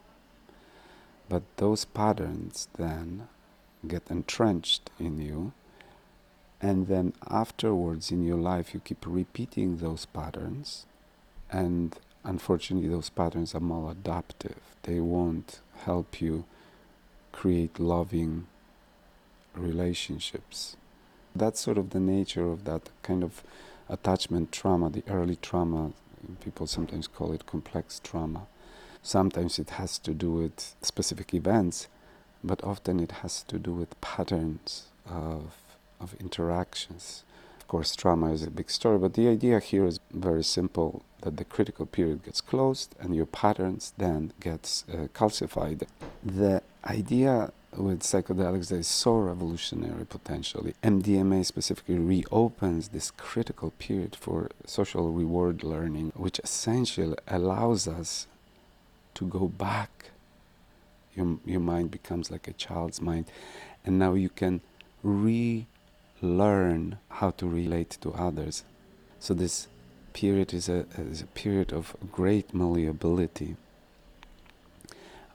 But 1.27 1.41
those 1.57 1.83
patterns 1.83 2.67
then 2.77 3.27
get 3.87 4.03
entrenched 4.09 4.91
in 4.99 5.19
you, 5.19 5.53
and 6.61 6.87
then 6.87 7.13
afterwards 7.27 8.11
in 8.11 8.23
your 8.23 8.37
life, 8.37 8.73
you 8.73 8.79
keep 8.79 9.03
repeating 9.05 9.77
those 9.77 10.05
patterns, 10.05 10.85
and 11.51 11.95
unfortunately, 12.23 12.89
those 12.89 13.09
patterns 13.09 13.55
are 13.55 13.61
maladaptive. 13.61 14.61
They 14.83 14.99
won't 14.99 15.61
help 15.85 16.21
you 16.21 16.45
create 17.31 17.79
loving 17.79 18.47
relationships. 19.55 20.75
That's 21.35 21.59
sort 21.59 21.77
of 21.77 21.91
the 21.91 21.99
nature 21.99 22.47
of 22.49 22.65
that 22.65 22.89
kind 23.03 23.23
of 23.23 23.43
attachment 23.87 24.51
trauma, 24.51 24.89
the 24.89 25.03
early 25.07 25.35
trauma. 25.35 25.91
People 26.43 26.67
sometimes 26.67 27.07
call 27.07 27.31
it 27.31 27.45
complex 27.45 27.99
trauma. 28.03 28.47
Sometimes 29.01 29.57
it 29.59 29.71
has 29.71 29.97
to 29.99 30.13
do 30.13 30.31
with 30.31 30.75
specific 30.81 31.33
events, 31.33 31.87
but 32.43 32.63
often 32.63 32.99
it 32.99 33.11
has 33.23 33.43
to 33.43 33.57
do 33.57 33.73
with 33.73 33.99
patterns 34.01 34.87
of, 35.05 35.55
of 35.99 36.13
interactions, 36.19 37.23
course, 37.69 37.95
trauma 37.95 38.33
is 38.33 38.43
a 38.43 38.51
big 38.51 38.69
story, 38.69 38.97
but 38.97 39.13
the 39.13 39.29
idea 39.29 39.59
here 39.59 39.85
is 39.85 40.01
very 40.11 40.43
simple 40.43 41.03
that 41.21 41.37
the 41.37 41.45
critical 41.45 41.85
period 41.85 42.23
gets 42.23 42.41
closed 42.41 42.95
and 42.99 43.15
your 43.15 43.25
patterns 43.25 43.93
then 43.97 44.33
gets 44.39 44.83
uh, 44.91 45.07
calcified. 45.13 45.87
The 46.23 46.61
idea 46.83 47.51
with 47.77 48.01
psychedelics 48.01 48.69
that 48.69 48.77
is 48.77 48.87
so 48.87 49.15
revolutionary 49.17 50.05
potentially. 50.05 50.73
MDMA 50.83 51.45
specifically 51.45 51.99
reopens 51.99 52.89
this 52.89 53.11
critical 53.11 53.71
period 53.77 54.15
for 54.15 54.49
social 54.65 55.11
reward 55.11 55.63
learning, 55.63 56.11
which 56.15 56.39
essentially 56.39 57.15
allows 57.27 57.87
us 57.87 58.25
to 59.13 59.25
go 59.25 59.47
back. 59.47 60.11
Your, 61.15 61.37
your 61.45 61.59
mind 61.59 61.91
becomes 61.91 62.31
like 62.31 62.47
a 62.47 62.53
child's 62.53 62.99
mind, 62.99 63.25
and 63.85 63.99
now 63.99 64.15
you 64.15 64.29
can 64.29 64.61
relearn 66.21 66.97
how 67.09 67.31
to 67.31 67.47
relate 67.47 67.97
to 68.01 68.11
others. 68.13 68.63
So, 69.19 69.33
this 69.33 69.67
period 70.13 70.53
is 70.53 70.69
a, 70.69 70.85
is 70.97 71.21
a 71.21 71.27
period 71.27 71.71
of 71.73 71.95
great 72.11 72.53
malleability. 72.53 73.55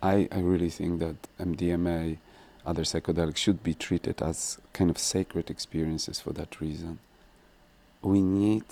I, 0.03 0.29
I 0.31 0.41
really 0.41 0.71
think 0.71 1.01
that 1.01 1.17
MDMA, 1.41 2.19
other 2.67 2.83
psychedelics, 2.83 3.39
should 3.39 3.63
be 3.63 3.75
treated 3.75 4.21
as 4.21 4.59
kind 4.73 4.91
of 4.91 4.99
sacred 4.99 5.51
experiences 5.51 6.21
for 6.21 6.33
that 6.35 6.61
reason. 6.61 6.99
We 8.03 8.21
need 8.21 8.65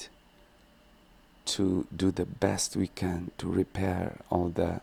to 1.45 1.87
do 1.95 2.11
the 2.11 2.26
best 2.26 2.76
we 2.76 2.88
can 2.88 3.31
to 3.38 3.49
repair 3.49 4.19
all 4.31 4.49
the 4.49 4.81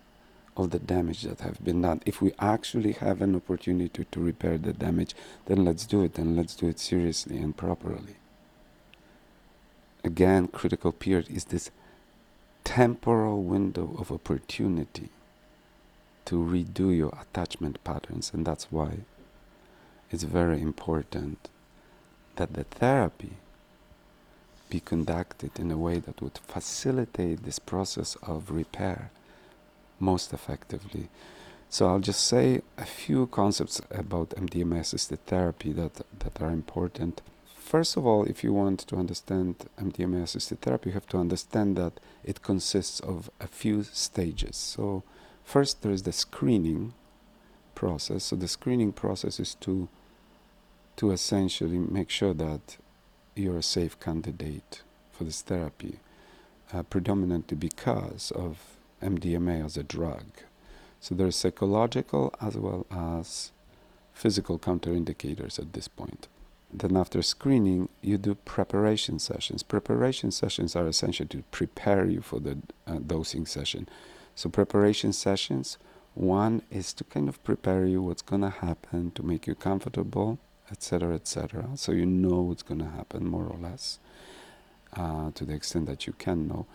all 0.59 0.67
the 0.67 0.77
damage 0.77 1.21
that 1.21 1.39
have 1.39 1.63
been 1.63 1.81
done. 1.81 2.01
If 2.05 2.21
we 2.21 2.33
actually 2.37 2.91
have 2.91 3.21
an 3.21 3.33
opportunity 3.33 4.05
to 4.11 4.19
repair 4.19 4.57
the 4.57 4.73
damage, 4.73 5.15
then 5.45 5.63
let's 5.63 5.85
do 5.85 6.03
it 6.03 6.17
and 6.17 6.35
let's 6.35 6.53
do 6.53 6.67
it 6.67 6.79
seriously 6.79 7.37
and 7.37 7.55
properly. 7.55 8.17
Again, 10.03 10.49
critical 10.49 10.91
period 10.91 11.29
is 11.29 11.45
this 11.45 11.71
temporal 12.65 13.41
window 13.41 13.95
of 13.97 14.11
opportunity 14.11 15.07
to 16.25 16.35
redo 16.35 16.95
your 16.95 17.17
attachment 17.21 17.81
patterns, 17.85 18.31
and 18.33 18.45
that's 18.45 18.69
why 18.69 18.99
it's 20.11 20.23
very 20.23 20.61
important 20.61 21.47
that 22.35 22.51
the 22.51 22.65
therapy 22.65 23.37
be 24.69 24.81
conducted 24.81 25.57
in 25.57 25.71
a 25.71 25.77
way 25.77 25.99
that 25.99 26.21
would 26.21 26.37
facilitate 26.37 27.43
this 27.43 27.59
process 27.59 28.17
of 28.21 28.51
repair 28.51 29.09
most 29.99 30.33
effectively. 30.33 31.09
So 31.69 31.87
I'll 31.87 31.99
just 31.99 32.25
say 32.25 32.61
a 32.79 32.85
few 32.85 33.27
concepts 33.27 33.79
about 33.91 34.31
MDMA 34.31 34.79
assisted 34.79 35.23
therapy 35.27 35.71
that, 35.73 36.01
that 36.19 36.41
are 36.41 36.49
important. 36.49 37.21
First 37.55 37.95
of 37.95 38.07
all, 38.07 38.23
if 38.23 38.43
you 38.43 38.51
want 38.51 38.79
to 38.79 38.95
understand 38.95 39.69
MDMA 39.79 40.23
assisted 40.23 40.61
therapy, 40.61 40.89
you 40.89 40.95
have 40.95 41.07
to 41.09 41.19
understand 41.19 41.77
that 41.77 41.99
it 42.23 42.41
consists 42.41 42.99
of 43.01 43.29
a 43.39 43.45
few 43.45 43.83
stages. 43.83 44.55
So, 44.57 45.03
first, 45.43 45.83
there 45.83 45.91
is 45.91 46.01
the 46.01 46.11
screening 46.11 46.95
process. 47.75 48.23
So, 48.23 48.35
the 48.35 48.47
screening 48.47 48.91
process 48.91 49.39
is 49.39 49.53
to, 49.55 49.87
to 50.95 51.11
essentially 51.11 51.77
make 51.77 52.09
sure 52.09 52.33
that 52.33 52.77
you're 53.35 53.59
a 53.59 53.63
safe 53.63 53.99
candidate 53.99 54.81
for 55.11 55.23
this 55.23 55.43
therapy, 55.43 55.99
uh, 56.73 56.81
predominantly 56.81 57.55
because 57.55 58.31
of 58.31 58.78
MDMA 59.01 59.65
as 59.65 59.77
a 59.77 59.83
drug. 59.83 60.25
So 60.99 61.15
there's 61.15 61.35
psychological 61.35 62.33
as 62.41 62.57
well 62.57 62.85
as 62.91 63.51
physical 64.13 64.59
counterindicators 64.59 65.59
at 65.59 65.73
this 65.73 65.87
point. 65.87 66.27
Then, 66.71 66.95
after 66.97 67.21
screening, 67.23 67.89
you 68.01 68.17
do 68.19 68.35
preparation 68.35 69.17
sessions. 69.17 69.63
Preparation 69.63 70.29
sessions 70.29 70.75
are 70.75 70.85
essential 70.85 71.25
to 71.27 71.43
prepare 71.49 72.05
you 72.05 72.21
for 72.21 72.39
the 72.39 72.59
uh, 72.85 72.99
dosing 72.99 73.47
session. 73.47 73.89
So, 74.35 74.49
preparation 74.49 75.13
sessions 75.13 75.77
one 76.13 76.61
is 76.69 76.93
to 76.93 77.03
kind 77.03 77.27
of 77.27 77.43
prepare 77.43 77.85
you 77.85 78.01
what's 78.03 78.21
going 78.21 78.41
to 78.41 78.49
happen, 78.49 79.11
to 79.11 79.23
make 79.23 79.47
you 79.47 79.55
comfortable, 79.55 80.37
etc., 80.71 81.15
etc. 81.15 81.69
So, 81.75 81.91
you 81.91 82.05
know 82.05 82.41
what's 82.41 82.63
going 82.63 82.81
to 82.81 82.89
happen 82.89 83.25
more 83.25 83.45
or 83.45 83.57
less 83.57 83.97
uh, 84.95 85.31
to 85.31 85.45
the 85.45 85.53
extent 85.53 85.87
that 85.87 86.05
you 86.05 86.13
can 86.13 86.47
know 86.47 86.67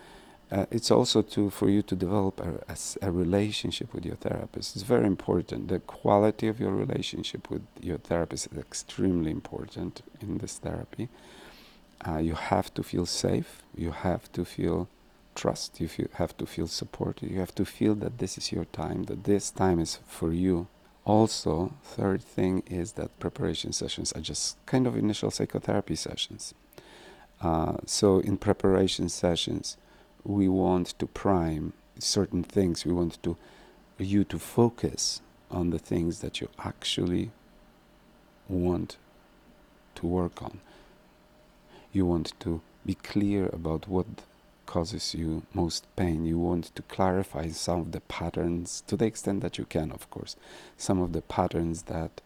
uh, 0.51 0.67
it's 0.71 0.91
also 0.91 1.23
to 1.23 1.51
for 1.51 1.69
you 1.69 1.83
to 1.83 1.97
develop 1.97 2.41
a, 2.41 2.73
a, 2.73 3.09
a, 3.09 3.11
relationship 3.11 3.95
with 3.95 4.05
your 4.05 4.17
therapist. 4.17 4.77
It's 4.77 4.85
very 4.85 5.07
important. 5.07 5.69
The 5.69 5.81
quality 5.81 6.49
of 6.49 6.61
your 6.61 6.73
relationship 6.73 7.51
with 7.51 7.63
your 7.81 7.99
therapist 7.99 8.49
is 8.53 8.59
extremely 8.59 9.31
important 9.31 10.03
in 10.21 10.39
this 10.39 10.59
therapy. 10.59 11.09
Uh, 12.07 12.19
you 12.19 12.35
have 12.35 12.73
to 12.75 12.83
feel 12.83 13.07
safe. 13.07 13.63
You 13.75 13.93
have 13.93 14.31
to 14.33 14.45
feel 14.45 14.89
trust. 15.35 15.81
You 15.81 15.89
feel, 15.89 16.09
have 16.15 16.37
to 16.37 16.47
feel 16.47 16.67
supported. 16.67 17.31
You 17.31 17.41
have 17.41 17.55
to 17.55 17.65
feel 17.65 17.95
that 17.97 18.19
this 18.19 18.37
is 18.37 18.53
your 18.53 18.67
time. 18.67 19.05
That 19.05 19.25
this 19.25 19.51
time 19.51 19.81
is 19.81 19.99
for 20.07 20.33
you. 20.33 20.67
Also, 21.07 21.73
third 21.83 22.23
thing 22.23 22.63
is 22.67 22.93
that 22.93 23.19
preparation 23.19 23.73
sessions 23.73 24.13
are 24.13 24.21
just 24.21 24.65
kind 24.67 24.87
of 24.87 24.97
initial 24.97 25.31
psychotherapy 25.31 25.97
sessions. 25.97 26.55
Uh, 27.41 27.77
so 27.85 28.21
in 28.21 28.37
preparation 28.39 29.09
sessions 29.09 29.77
we 30.25 30.49
want 30.49 30.99
to 30.99 31.07
prime 31.07 31.73
certain 31.99 32.43
things. 32.43 32.85
We 32.85 32.93
want 32.93 33.23
to 33.23 33.37
you 33.99 34.25
to 34.25 34.39
focus 34.39 35.21
on 35.51 35.71
the 35.71 35.79
things 35.79 36.21
that 36.21 36.41
you 36.41 36.49
actually 36.59 37.31
want 38.49 38.97
to 39.95 40.07
work 40.07 40.43
on. 40.43 40.61
You 41.93 42.07
want 42.07 42.33
to 42.41 42.61
be 42.85 42.95
clear 42.95 43.47
about 43.53 43.87
what 43.87 44.07
causes 44.67 45.15
you 45.15 45.43
most 45.53 45.87
pain. 45.95 46.25
You 46.25 46.39
want 46.39 46.75
to 46.75 46.83
clarify 46.83 47.49
some 47.49 47.81
of 47.81 47.93
the 47.93 48.01
patterns 48.01 48.83
to 48.89 48.97
the 48.97 49.05
extent 49.07 49.43
that 49.43 49.59
you 49.59 49.65
can, 49.65 49.93
of 49.93 50.11
course. 50.11 50.35
Some 50.77 51.01
of 51.01 51.13
the 51.13 51.23
patterns 51.23 51.83
that 51.83 52.21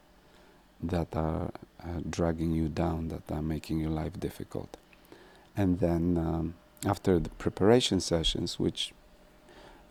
that 0.80 1.08
are 1.14 1.50
uh, 1.82 2.00
dragging 2.08 2.52
you 2.52 2.68
down, 2.68 3.08
that 3.08 3.30
are 3.32 3.42
making 3.42 3.80
your 3.80 3.90
life 3.90 4.18
difficult, 4.18 4.76
and 5.56 5.80
then. 5.80 6.16
Um, 6.16 6.54
after 6.84 7.18
the 7.18 7.30
preparation 7.30 8.00
sessions, 8.00 8.58
which 8.58 8.92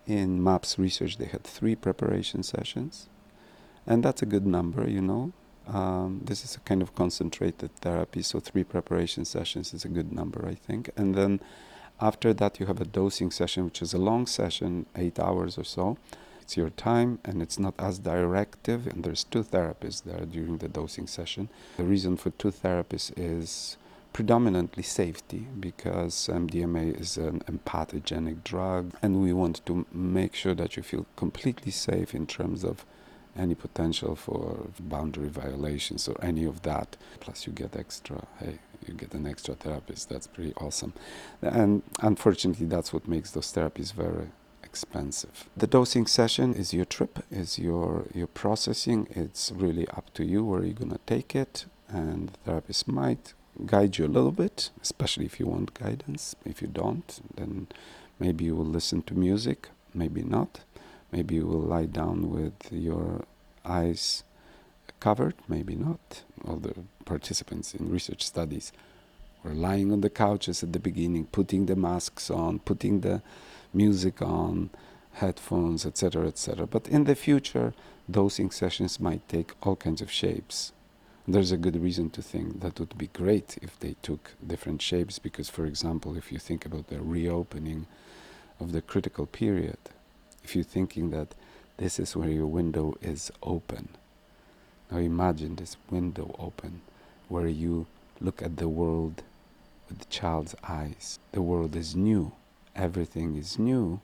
in 0.06 0.42
MAPS 0.44 0.80
research 0.80 1.18
they 1.18 1.26
had 1.26 1.44
three 1.44 1.76
preparation 1.76 2.44
sessions, 2.44 3.10
and 3.86 4.04
that's 4.04 4.22
a 4.22 4.26
good 4.26 4.46
number, 4.46 4.90
you 4.90 5.02
know. 5.02 5.34
Um, 5.68 6.22
this 6.24 6.46
is 6.46 6.56
a 6.56 6.60
kind 6.62 6.82
of 6.82 6.96
concentrated 6.96 7.76
therapy, 7.78 8.22
so 8.22 8.40
three 8.40 8.64
preparation 8.64 9.26
sessions 9.26 9.74
is 9.74 9.84
a 9.84 9.90
good 9.90 10.14
number, 10.14 10.48
I 10.48 10.56
think. 10.56 10.90
And 10.96 11.14
then 11.14 11.42
after 12.00 12.34
that, 12.34 12.60
you 12.60 12.68
have 12.68 12.80
a 12.80 12.86
dosing 12.86 13.32
session, 13.32 13.66
which 13.66 13.82
is 13.82 13.94
a 13.94 13.98
long 13.98 14.28
session, 14.28 14.86
eight 14.96 15.20
hours 15.20 15.58
or 15.58 15.66
so. 15.66 15.98
It's 16.42 16.56
your 16.56 16.70
time 16.70 17.20
and 17.26 17.42
it's 17.42 17.60
not 17.60 17.74
as 17.78 18.00
directive, 18.00 18.88
and 18.88 19.04
there's 19.04 19.26
two 19.26 19.44
therapists 19.44 20.04
there 20.04 20.26
during 20.26 20.60
the 20.60 20.70
dosing 20.70 21.06
session. 21.06 21.50
The 21.76 21.84
reason 21.84 22.16
for 22.16 22.30
two 22.30 22.52
therapists 22.52 23.12
is 23.18 23.76
predominantly 24.18 24.82
safety 24.82 25.46
because 25.60 26.28
MDMA 26.28 27.00
is 27.00 27.18
an 27.18 27.40
empathogenic 27.42 28.44
drug, 28.44 28.92
and 29.04 29.22
we 29.22 29.32
want 29.32 29.64
to 29.68 29.86
make 29.94 30.34
sure 30.34 30.56
that 30.56 30.76
you 30.76 30.82
feel 30.82 31.06
completely 31.16 31.72
safe 31.72 32.16
in 32.16 32.26
terms 32.26 32.64
of 32.64 32.84
any 33.38 33.54
potential 33.54 34.16
for 34.16 34.70
boundary 34.80 35.28
violations 35.30 36.08
or 36.08 36.18
any 36.20 36.46
of 36.46 36.64
that. 36.64 36.98
Plus, 37.20 37.46
you 37.46 37.54
get 37.54 37.76
extra, 37.76 38.26
hey, 38.40 38.58
you 38.88 38.96
get 38.96 39.14
an 39.14 39.28
extra 39.28 39.54
therapist. 39.54 40.10
That's 40.10 40.26
pretty 40.26 40.56
awesome. 40.56 40.94
And 41.44 41.84
unfortunately, 42.00 42.66
that's 42.66 42.92
what 42.92 43.08
makes 43.08 43.30
those 43.30 43.54
therapies 43.54 43.94
very 43.94 44.30
expensive. 44.64 45.48
The 45.56 45.68
dosing 45.68 46.08
session 46.08 46.56
is 46.56 46.74
your 46.74 46.86
trip, 46.86 47.24
is 47.30 47.60
your 47.60 48.08
your 48.16 48.32
processing. 48.42 49.00
It's 49.12 49.52
really 49.52 49.88
up 49.90 50.12
to 50.16 50.24
you 50.26 50.44
where 50.44 50.64
you're 50.64 50.82
gonna 50.84 51.06
take 51.06 51.36
it, 51.36 51.68
and 51.88 52.30
the 52.30 52.38
therapist 52.46 52.88
might 52.88 53.36
guide 53.66 53.98
you 53.98 54.06
a 54.06 54.08
little 54.08 54.32
bit, 54.32 54.70
especially 54.82 55.26
if 55.26 55.40
you 55.40 55.48
want 55.48 55.74
guidance. 55.74 56.36
If 56.46 56.62
you 56.62 56.68
don't, 56.68 57.20
then 57.36 57.68
maybe 58.20 58.46
you 58.46 58.56
will 58.56 58.66
listen 58.66 59.02
to 59.04 59.14
music, 59.14 59.70
maybe 59.94 60.22
not. 60.22 60.62
Maybe 61.12 61.36
you 61.36 61.48
will 61.48 61.62
lie 61.62 61.86
down 61.86 62.30
with 62.30 62.72
your 62.72 63.26
eyes 63.66 64.24
covered, 65.00 65.36
maybe 65.48 65.76
not. 65.76 66.24
All 66.46 66.58
the 66.58 66.76
participants 67.06 67.74
in 67.74 67.90
research 67.90 68.24
studies 68.24 68.72
were 69.44 69.54
lying 69.54 69.92
on 69.92 70.02
the 70.02 70.10
couches 70.10 70.64
at 70.64 70.74
the 70.74 70.80
beginning, 70.80 71.26
putting 71.26 71.66
the 71.66 71.76
masks 71.76 72.30
on, 72.30 72.60
putting 72.60 73.02
the 73.02 73.22
music 73.74 74.22
on, 74.22 74.70
headphones, 75.14 75.86
etc., 75.86 76.28
etc. 76.28 76.68
But 76.68 76.88
in 76.88 77.06
the 77.06 77.16
future, 77.16 77.74
dosing 78.10 78.52
sessions 78.52 79.00
might 79.00 79.28
take 79.28 79.54
all 79.62 79.76
kinds 79.76 80.02
of 80.02 80.12
shapes 80.12 80.72
there's 81.28 81.52
a 81.52 81.58
good 81.58 81.76
reason 81.76 82.10
to 82.10 82.22
think 82.22 82.62
that 82.62 82.80
would 82.80 82.98
be 82.98 83.08
great 83.08 83.58
if 83.62 83.78
they 83.80 83.96
took 84.02 84.32
different 84.46 84.82
shapes 84.82 85.20
because 85.20 85.50
for 85.50 85.66
example 85.66 86.16
if 86.16 86.32
you 86.32 86.40
think 86.40 86.66
about 86.66 86.88
the 86.88 87.02
reopening 87.02 87.86
of 88.60 88.72
the 88.72 88.82
critical 88.82 89.26
period 89.26 89.78
if 90.44 90.56
you're 90.56 90.64
thinking 90.64 91.10
that 91.12 91.36
this 91.78 92.00
is 92.00 92.16
where 92.16 92.30
your 92.30 92.48
window 92.48 92.96
is 93.02 93.32
open 93.44 93.90
now 94.90 94.98
imagine 94.98 95.56
this 95.56 95.76
window 95.90 96.34
open 96.40 96.82
where 97.28 97.48
you 97.48 97.86
look 98.20 98.42
at 98.42 98.58
the 98.58 98.70
world 98.70 99.22
with 99.88 100.00
the 100.00 100.06
child's 100.06 100.56
eyes. 100.64 101.20
The 101.32 101.42
world 101.42 101.76
is 101.76 101.96
new, 101.96 102.34
everything 102.76 103.36
is 103.36 103.60
new. 103.60 104.02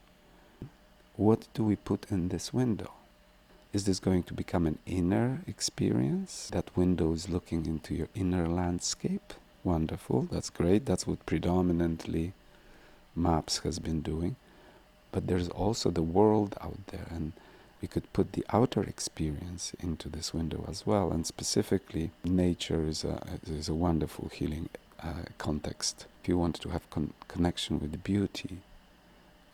What 1.16 1.48
do 1.54 1.64
we 1.64 1.76
put 1.76 2.12
in 2.12 2.30
this 2.30 2.54
window? 2.54 2.92
Is 3.74 3.86
this 3.86 4.00
going 4.00 4.22
to 4.24 4.36
become 4.36 4.68
an 4.68 4.78
inner 4.86 5.42
experience? 5.48 6.48
That 6.52 6.78
window 6.78 7.12
is 7.12 7.28
looking 7.28 7.66
into 7.66 7.96
your 7.96 8.08
inner 8.14 8.48
landscape. 8.48 9.34
Wonderful, 9.64 10.28
that's 10.32 10.52
great. 10.52 10.86
That's 10.86 11.08
what 11.08 11.26
predominantly 11.26 12.34
MAPS 13.16 13.60
has 13.60 13.80
been 13.80 14.02
doing. 14.02 14.36
But 15.12 15.26
there's 15.26 15.50
also 15.50 15.90
the 15.90 16.04
world 16.04 16.56
out 16.62 16.86
there, 16.88 17.08
and 17.10 17.34
we 17.82 17.88
could 17.88 18.14
put 18.14 18.34
the 18.34 18.46
outer 18.54 18.84
experience 18.84 19.74
into 19.80 20.08
this 20.08 20.36
window 20.36 20.66
as 20.70 20.86
well. 20.86 21.12
And 21.12 21.26
specifically, 21.26 22.12
nature 22.24 22.86
is 22.86 23.04
a, 23.04 23.40
is 23.48 23.70
a 23.70 23.74
wonderful 23.74 24.30
healing 24.32 24.70
uh, 25.02 25.24
context. 25.40 26.06
If 26.22 26.30
you 26.30 26.38
want 26.38 26.62
to 26.62 26.70
have 26.70 26.88
con- 26.92 27.14
connection 27.28 27.80
with 27.80 28.04
beauty, 28.04 28.60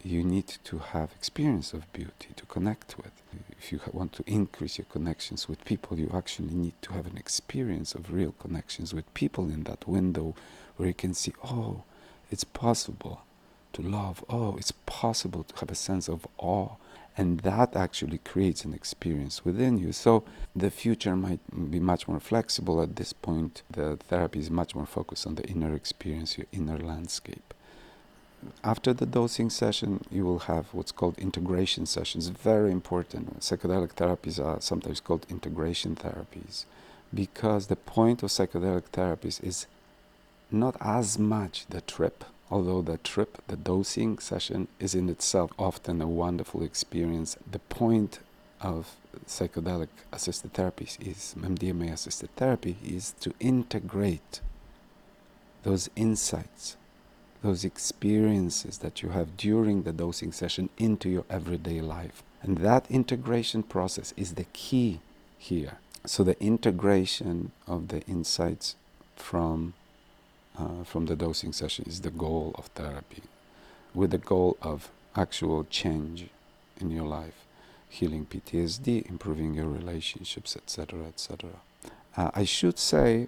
you 0.04 0.24
need 0.24 0.48
to 0.64 0.78
have 0.78 1.12
experience 1.12 1.74
of 1.74 1.92
beauty 1.92 2.30
to 2.36 2.46
connect 2.46 2.98
with. 2.98 3.12
If 3.52 3.72
you 3.72 3.80
want 3.92 4.14
to 4.14 4.24
increase 4.26 4.78
your 4.78 4.86
connections 4.86 5.50
with 5.50 5.66
people, 5.66 6.00
you 6.00 6.10
actually 6.14 6.54
need 6.54 6.74
to 6.84 6.94
have 6.94 7.06
an 7.06 7.18
experience 7.18 7.94
of 7.94 8.14
real 8.14 8.34
connections 8.40 8.94
with 8.94 9.14
people 9.14 9.50
in 9.50 9.64
that 9.64 9.88
window 9.88 10.36
where 10.78 10.88
you 10.88 10.94
can 10.94 11.14
see, 11.14 11.34
oh, 11.44 11.84
it's 12.32 12.46
possible 12.46 13.22
to 13.74 13.82
love. 13.82 14.24
Oh, 14.30 14.56
it's 14.58 14.72
possible 14.86 15.44
to 15.44 15.56
have 15.58 15.70
a 15.70 15.76
sense 15.76 16.08
of 16.08 16.26
awe. 16.38 16.76
And 17.18 17.42
that 17.42 17.76
actually 17.76 18.20
creates 18.20 18.64
an 18.64 18.74
experience 18.74 19.44
within 19.44 19.78
you. 19.78 19.92
So 19.92 20.24
the 20.56 20.72
future 20.72 21.18
might 21.18 21.42
be 21.70 21.82
much 21.82 22.08
more 22.08 22.22
flexible 22.22 22.82
at 22.82 22.96
this 22.96 23.12
point. 23.12 23.64
The 23.70 23.98
therapy 23.98 24.40
is 24.40 24.50
much 24.50 24.74
more 24.74 24.86
focused 24.86 25.28
on 25.28 25.36
the 25.36 25.44
inner 25.44 25.76
experience, 25.76 26.38
your 26.38 26.48
inner 26.54 26.78
landscape 26.78 27.54
after 28.64 28.94
the 28.94 29.06
dosing 29.06 29.50
session, 29.50 30.04
you 30.10 30.26
will 30.26 30.40
have 30.40 30.74
what's 30.74 30.92
called 30.92 31.18
integration 31.18 31.86
sessions. 31.86 32.28
Very 32.28 32.72
important. 32.72 33.40
Psychedelic 33.42 33.94
therapies 33.94 34.44
are 34.44 34.62
sometimes 34.62 35.00
called 35.00 35.26
integration 35.30 35.96
therapies 35.96 36.66
because 37.14 37.68
the 37.68 37.76
point 37.76 38.24
of 38.24 38.30
psychedelic 38.30 38.90
therapies 38.94 39.44
is 39.44 39.68
not 40.52 40.76
as 40.80 41.20
much 41.20 41.66
the 41.68 41.82
trip, 41.82 42.24
although 42.50 42.82
the 42.82 42.98
trip, 42.98 43.42
the 43.48 43.58
dosing 43.58 44.20
session, 44.20 44.68
is 44.80 44.96
in 44.96 45.10
itself 45.10 45.52
often 45.58 46.02
a 46.02 46.08
wonderful 46.08 46.64
experience. 46.64 47.36
The 47.50 47.60
point 47.60 48.20
of 48.62 48.96
psychedelic 49.26 49.90
assisted 50.12 50.54
therapies 50.54 51.00
is 51.06 51.36
MDMA 51.38 51.94
assisted 51.94 52.36
therapy 52.36 52.78
is 52.86 53.14
to 53.22 53.34
integrate 53.40 54.42
those 55.64 55.90
insights 55.96 56.78
those 57.42 57.64
experiences 57.64 58.80
that 58.80 59.02
you 59.02 59.10
have 59.10 59.38
during 59.38 59.84
the 59.84 59.94
dosing 59.94 60.32
session 60.32 60.70
into 60.78 61.10
your 61.10 61.26
everyday 61.30 61.82
life. 61.82 62.22
And 62.42 62.58
that 62.60 62.90
integration 62.90 63.64
process 63.64 64.14
is 64.18 64.34
the 64.34 64.46
key 64.54 65.00
here. 65.38 65.78
So 66.06 66.24
the 66.24 66.42
integration 66.42 67.52
of 67.68 67.90
the 67.90 68.02
insights 68.02 68.76
from 69.16 69.74
uh, 70.58 70.84
from 70.84 71.06
the 71.06 71.16
dosing 71.16 71.54
session 71.54 71.86
is 71.88 72.02
the 72.02 72.10
goal 72.10 72.54
of 72.58 72.66
therapy, 72.68 73.24
with 73.94 74.12
the 74.12 74.18
goal 74.18 74.58
of 74.62 74.90
actual 75.16 75.64
change 75.64 76.28
in 76.82 76.92
your 76.92 77.06
life, 77.06 77.46
healing 77.88 78.26
PTSD, 78.26 79.10
improving 79.10 79.54
your 79.54 79.68
relationships, 79.68 80.58
etc., 80.58 81.06
etc. 81.06 81.50
Uh, 82.18 82.32
I 82.34 82.44
should 82.44 82.78
say 82.78 83.28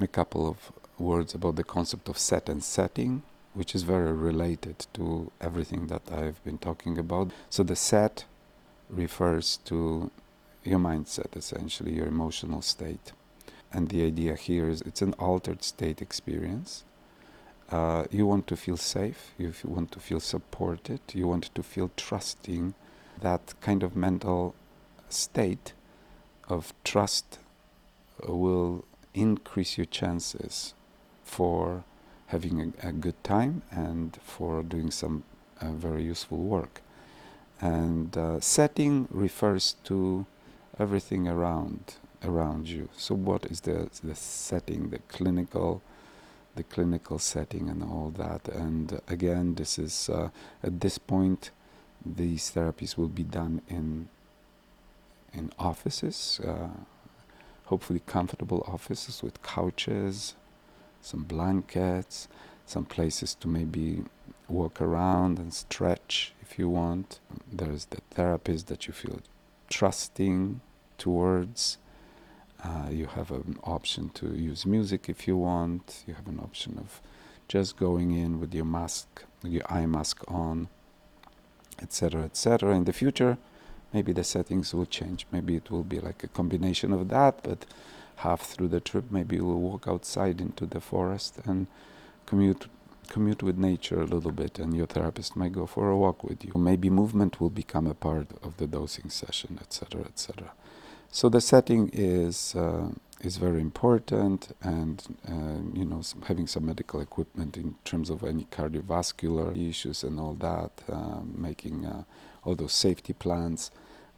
a 0.00 0.06
couple 0.06 0.48
of 0.48 0.72
words 0.98 1.34
about 1.34 1.56
the 1.56 1.64
concept 1.64 2.08
of 2.08 2.18
set 2.18 2.48
and 2.48 2.62
setting, 2.62 3.22
which 3.54 3.74
is 3.74 3.82
very 3.82 4.12
related 4.12 4.86
to 4.94 5.30
everything 5.40 5.86
that 5.88 6.02
I've 6.12 6.42
been 6.44 6.58
talking 6.58 6.98
about. 6.98 7.30
So 7.50 7.62
the 7.62 7.76
set 7.76 8.24
refers 8.88 9.58
to 9.64 10.10
your 10.64 10.78
mindset, 10.78 11.36
essentially, 11.36 11.94
your 11.94 12.06
emotional 12.06 12.62
state. 12.62 13.12
And 13.72 13.88
the 13.88 14.04
idea 14.04 14.34
here 14.36 14.68
is 14.68 14.82
it's 14.82 15.02
an 15.02 15.14
altered 15.14 15.62
state 15.62 16.00
experience. 16.00 16.84
Uh, 17.70 18.04
you 18.10 18.26
want 18.26 18.46
to 18.46 18.56
feel 18.56 18.76
safe, 18.76 19.32
you 19.38 19.52
want 19.64 19.90
to 19.92 20.00
feel 20.00 20.20
supported, 20.20 21.00
you 21.12 21.26
want 21.26 21.52
to 21.54 21.62
feel 21.62 21.90
trusting. 21.96 22.74
That 23.20 23.54
kind 23.60 23.82
of 23.82 23.96
mental 23.96 24.54
state 25.08 25.72
of 26.48 26.72
trust 26.84 27.38
will 28.24 28.84
increase 29.14 29.76
your 29.76 29.86
chances 29.86 30.74
for 31.26 31.84
having 32.28 32.60
a, 32.82 32.88
a 32.88 32.92
good 32.92 33.22
time 33.22 33.62
and 33.70 34.18
for 34.22 34.62
doing 34.62 34.90
some 34.90 35.24
uh, 35.60 35.72
very 35.72 36.04
useful 36.04 36.38
work. 36.38 36.80
And 37.60 38.16
uh, 38.16 38.40
setting 38.40 39.08
refers 39.10 39.76
to 39.84 40.26
everything 40.78 41.28
around 41.28 41.94
around 42.24 42.68
you. 42.68 42.88
So 42.96 43.14
what 43.14 43.46
is 43.46 43.60
the 43.62 43.90
the 44.02 44.14
setting, 44.14 44.90
the 44.90 44.98
clinical, 45.08 45.82
the 46.54 46.62
clinical 46.62 47.18
setting, 47.18 47.68
and 47.68 47.82
all 47.82 48.12
that? 48.16 48.48
And 48.48 49.00
again, 49.08 49.54
this 49.54 49.78
is 49.78 50.08
uh, 50.08 50.28
at 50.62 50.80
this 50.80 50.98
point, 50.98 51.50
these 52.04 52.50
therapies 52.54 52.96
will 52.96 53.08
be 53.08 53.24
done 53.24 53.62
in 53.68 54.08
in 55.32 55.50
offices, 55.58 56.40
uh, 56.46 56.68
hopefully 57.64 58.02
comfortable 58.06 58.64
offices 58.68 59.22
with 59.22 59.42
couches, 59.42 60.34
some 61.06 61.22
blankets, 61.22 62.28
some 62.66 62.84
places 62.84 63.34
to 63.36 63.48
maybe 63.48 64.02
walk 64.48 64.80
around 64.80 65.38
and 65.38 65.54
stretch 65.54 66.34
if 66.42 66.58
you 66.58 66.68
want. 66.68 67.20
There's 67.50 67.86
the 67.86 68.00
therapist 68.10 68.66
that 68.66 68.86
you 68.86 68.92
feel 68.92 69.20
trusting 69.70 70.60
towards. 70.98 71.78
Uh, 72.62 72.88
you 72.90 73.06
have 73.06 73.30
an 73.30 73.58
option 73.62 74.08
to 74.14 74.34
use 74.34 74.66
music 74.66 75.08
if 75.08 75.28
you 75.28 75.36
want. 75.36 76.02
You 76.06 76.14
have 76.14 76.26
an 76.26 76.40
option 76.40 76.76
of 76.78 77.00
just 77.48 77.76
going 77.76 78.10
in 78.12 78.40
with 78.40 78.52
your 78.52 78.64
mask, 78.64 79.22
your 79.42 79.62
eye 79.70 79.86
mask 79.86 80.24
on, 80.26 80.68
etc., 81.80 82.22
etc. 82.24 82.74
In 82.74 82.84
the 82.84 82.92
future, 82.92 83.38
maybe 83.92 84.12
the 84.12 84.24
settings 84.24 84.74
will 84.74 84.86
change. 84.86 85.26
Maybe 85.30 85.54
it 85.54 85.70
will 85.70 85.84
be 85.84 86.00
like 86.00 86.24
a 86.24 86.28
combination 86.28 86.92
of 86.92 87.08
that, 87.08 87.44
but 87.44 87.64
half 88.16 88.42
through 88.42 88.68
the 88.68 88.80
trip, 88.80 89.10
maybe 89.10 89.40
we'll 89.40 89.60
walk 89.60 89.86
outside 89.86 90.40
into 90.40 90.66
the 90.66 90.80
forest 90.80 91.38
and 91.44 91.66
commute 92.26 92.66
commute 93.08 93.40
with 93.40 93.56
nature 93.56 94.00
a 94.00 94.04
little 94.04 94.32
bit 94.32 94.58
and 94.58 94.76
your 94.76 94.86
therapist 94.86 95.36
might 95.36 95.52
go 95.52 95.64
for 95.64 95.88
a 95.90 95.96
walk 95.96 96.24
with 96.24 96.44
you. 96.44 96.50
Maybe 96.56 96.90
movement 96.90 97.40
will 97.40 97.50
become 97.50 97.86
a 97.86 97.94
part 97.94 98.26
of 98.42 98.56
the 98.56 98.66
dosing 98.66 99.10
session 99.10 99.58
etc 99.62 100.02
etc 100.02 100.50
so 101.10 101.28
the 101.28 101.40
setting 101.40 101.90
is 101.92 102.54
uh, 102.54 102.88
is 103.20 103.38
very 103.38 103.60
important 103.60 104.54
and 104.62 105.18
uh, 105.28 105.78
you 105.78 105.84
know 105.84 106.02
having 106.26 106.46
some 106.46 106.66
medical 106.66 107.00
equipment 107.00 107.56
in 107.56 107.74
terms 107.84 108.10
of 108.10 108.22
any 108.22 108.44
cardiovascular 108.50 109.56
issues 109.68 110.04
and 110.04 110.20
all 110.20 110.34
that 110.34 110.70
uh, 110.92 111.20
making 111.34 111.86
uh, 111.86 112.02
all 112.44 112.54
those 112.54 112.74
safety 112.74 113.12
plans 113.12 113.70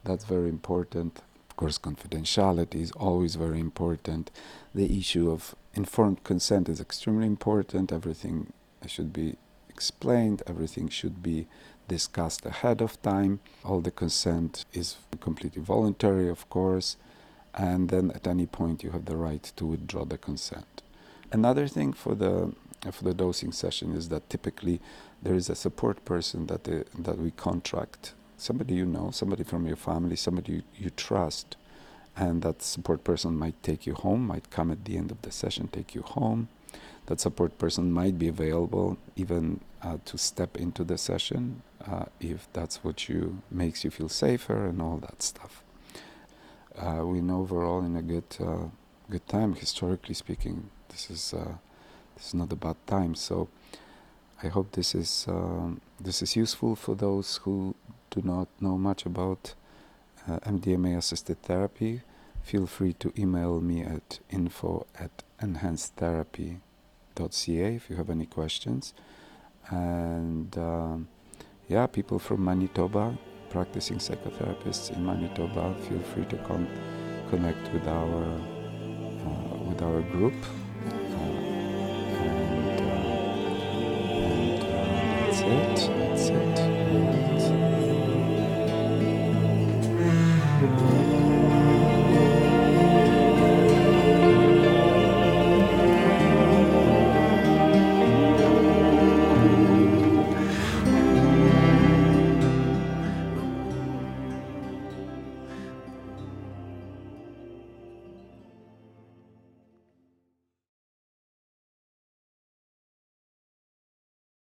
that's 0.03 0.25
very 0.25 0.49
important 0.49 1.21
course, 1.59 1.77
confidentiality 1.77 2.79
is 2.81 2.91
always 2.91 3.35
very 3.35 3.59
important. 3.59 4.31
The 4.73 4.97
issue 4.97 5.29
of 5.29 5.55
informed 5.73 6.23
consent 6.23 6.69
is 6.69 6.79
extremely 6.79 7.27
important. 7.27 7.91
Everything 7.91 8.53
should 8.87 9.11
be 9.11 9.35
explained, 9.67 10.41
everything 10.47 10.87
should 10.87 11.21
be 11.21 11.47
discussed 11.89 12.45
ahead 12.45 12.79
of 12.81 13.01
time. 13.01 13.41
All 13.65 13.81
the 13.81 13.91
consent 13.91 14.63
is 14.71 14.95
completely 15.19 15.61
voluntary, 15.61 16.29
of 16.29 16.49
course, 16.49 16.95
and 17.53 17.89
then 17.89 18.11
at 18.11 18.25
any 18.25 18.45
point 18.45 18.81
you 18.81 18.91
have 18.91 19.03
the 19.03 19.17
right 19.17 19.43
to 19.57 19.65
withdraw 19.65 20.05
the 20.05 20.17
consent. 20.17 20.81
Another 21.29 21.67
thing 21.67 21.91
for 21.91 22.15
the 22.15 22.53
for 22.93 23.03
the 23.03 23.13
dosing 23.13 23.51
session 23.51 23.93
is 23.99 24.07
that 24.07 24.29
typically 24.29 24.79
there 25.21 25.35
is 25.35 25.49
a 25.49 25.55
support 25.55 26.05
person 26.05 26.47
that 26.47 26.63
the, 26.63 26.85
that 26.97 27.17
we 27.17 27.31
contract 27.31 28.13
somebody 28.41 28.75
you 28.75 28.85
know, 28.85 29.11
somebody 29.11 29.43
from 29.43 29.65
your 29.65 29.75
family, 29.75 30.15
somebody 30.15 30.53
you, 30.53 30.63
you 30.75 30.89
trust, 30.89 31.57
and 32.15 32.41
that 32.41 32.61
support 32.61 33.03
person 33.03 33.37
might 33.37 33.61
take 33.63 33.85
you 33.85 33.93
home, 33.93 34.27
might 34.27 34.49
come 34.49 34.71
at 34.71 34.85
the 34.85 34.97
end 34.97 35.11
of 35.11 35.21
the 35.21 35.31
session, 35.31 35.67
take 35.67 35.95
you 35.95 36.01
home. 36.01 36.49
That 37.05 37.19
support 37.19 37.57
person 37.57 37.91
might 37.91 38.19
be 38.19 38.27
available 38.27 38.97
even 39.15 39.61
uh, 39.81 39.97
to 40.05 40.17
step 40.17 40.57
into 40.57 40.83
the 40.83 40.97
session 40.97 41.63
uh, 41.85 42.05
if 42.19 42.47
that's 42.53 42.83
what 42.83 43.09
you 43.09 43.41
makes 43.49 43.83
you 43.83 43.89
feel 43.89 44.09
safer 44.09 44.67
and 44.67 44.81
all 44.81 44.97
that 44.97 45.23
stuff. 45.23 45.63
Uh, 46.77 47.05
we 47.05 47.21
know 47.21 47.47
we're 47.49 47.67
all 47.67 47.83
in 47.83 47.95
a 47.95 48.01
good 48.01 48.35
uh, 48.39 48.67
good 49.09 49.27
time 49.27 49.55
historically 49.55 50.13
speaking. 50.13 50.69
This 50.89 51.09
is 51.09 51.33
uh, 51.33 51.53
this 52.15 52.27
is 52.27 52.33
not 52.33 52.51
a 52.51 52.55
bad 52.55 52.75
time. 52.85 53.15
So 53.15 53.49
I 54.43 54.47
hope 54.47 54.71
this 54.73 54.93
is 54.93 55.25
um, 55.27 55.81
this 55.99 56.21
is 56.21 56.35
useful 56.35 56.75
for 56.75 56.95
those 56.95 57.37
who 57.43 57.75
do 58.09 58.21
not 58.23 58.47
know 58.59 58.77
much 58.77 59.05
about 59.05 59.53
uh, 60.27 60.39
MDMA 60.39 60.97
assisted 60.97 61.41
therapy, 61.43 62.01
feel 62.41 62.65
free 62.67 62.93
to 62.93 63.11
email 63.17 63.59
me 63.61 63.81
at 63.81 64.19
info 64.29 64.85
at 64.99 65.23
enhancedtherapy.ca 65.41 67.75
if 67.75 67.89
you 67.89 67.95
have 67.95 68.09
any 68.09 68.25
questions. 68.25 68.93
And 69.69 70.57
um, 70.57 71.07
yeah, 71.67 71.87
people 71.87 72.19
from 72.19 72.43
Manitoba, 72.43 73.17
practicing 73.49 73.97
psychotherapists 73.97 74.91
in 74.95 75.05
Manitoba, 75.05 75.75
feel 75.87 75.99
free 75.99 76.25
to 76.25 76.37
con- 76.37 76.67
connect 77.29 77.71
with 77.73 77.87
our 77.87 78.23
uh, 78.23 78.39
with 79.67 79.81
our 79.81 80.01
group. 80.01 80.33
Uh, 80.87 80.91
uh, 81.15 81.19
uh, 84.61 84.65
that's 85.25 85.41
it. 85.41 85.89
That's 85.97 86.29
it. 86.29 86.58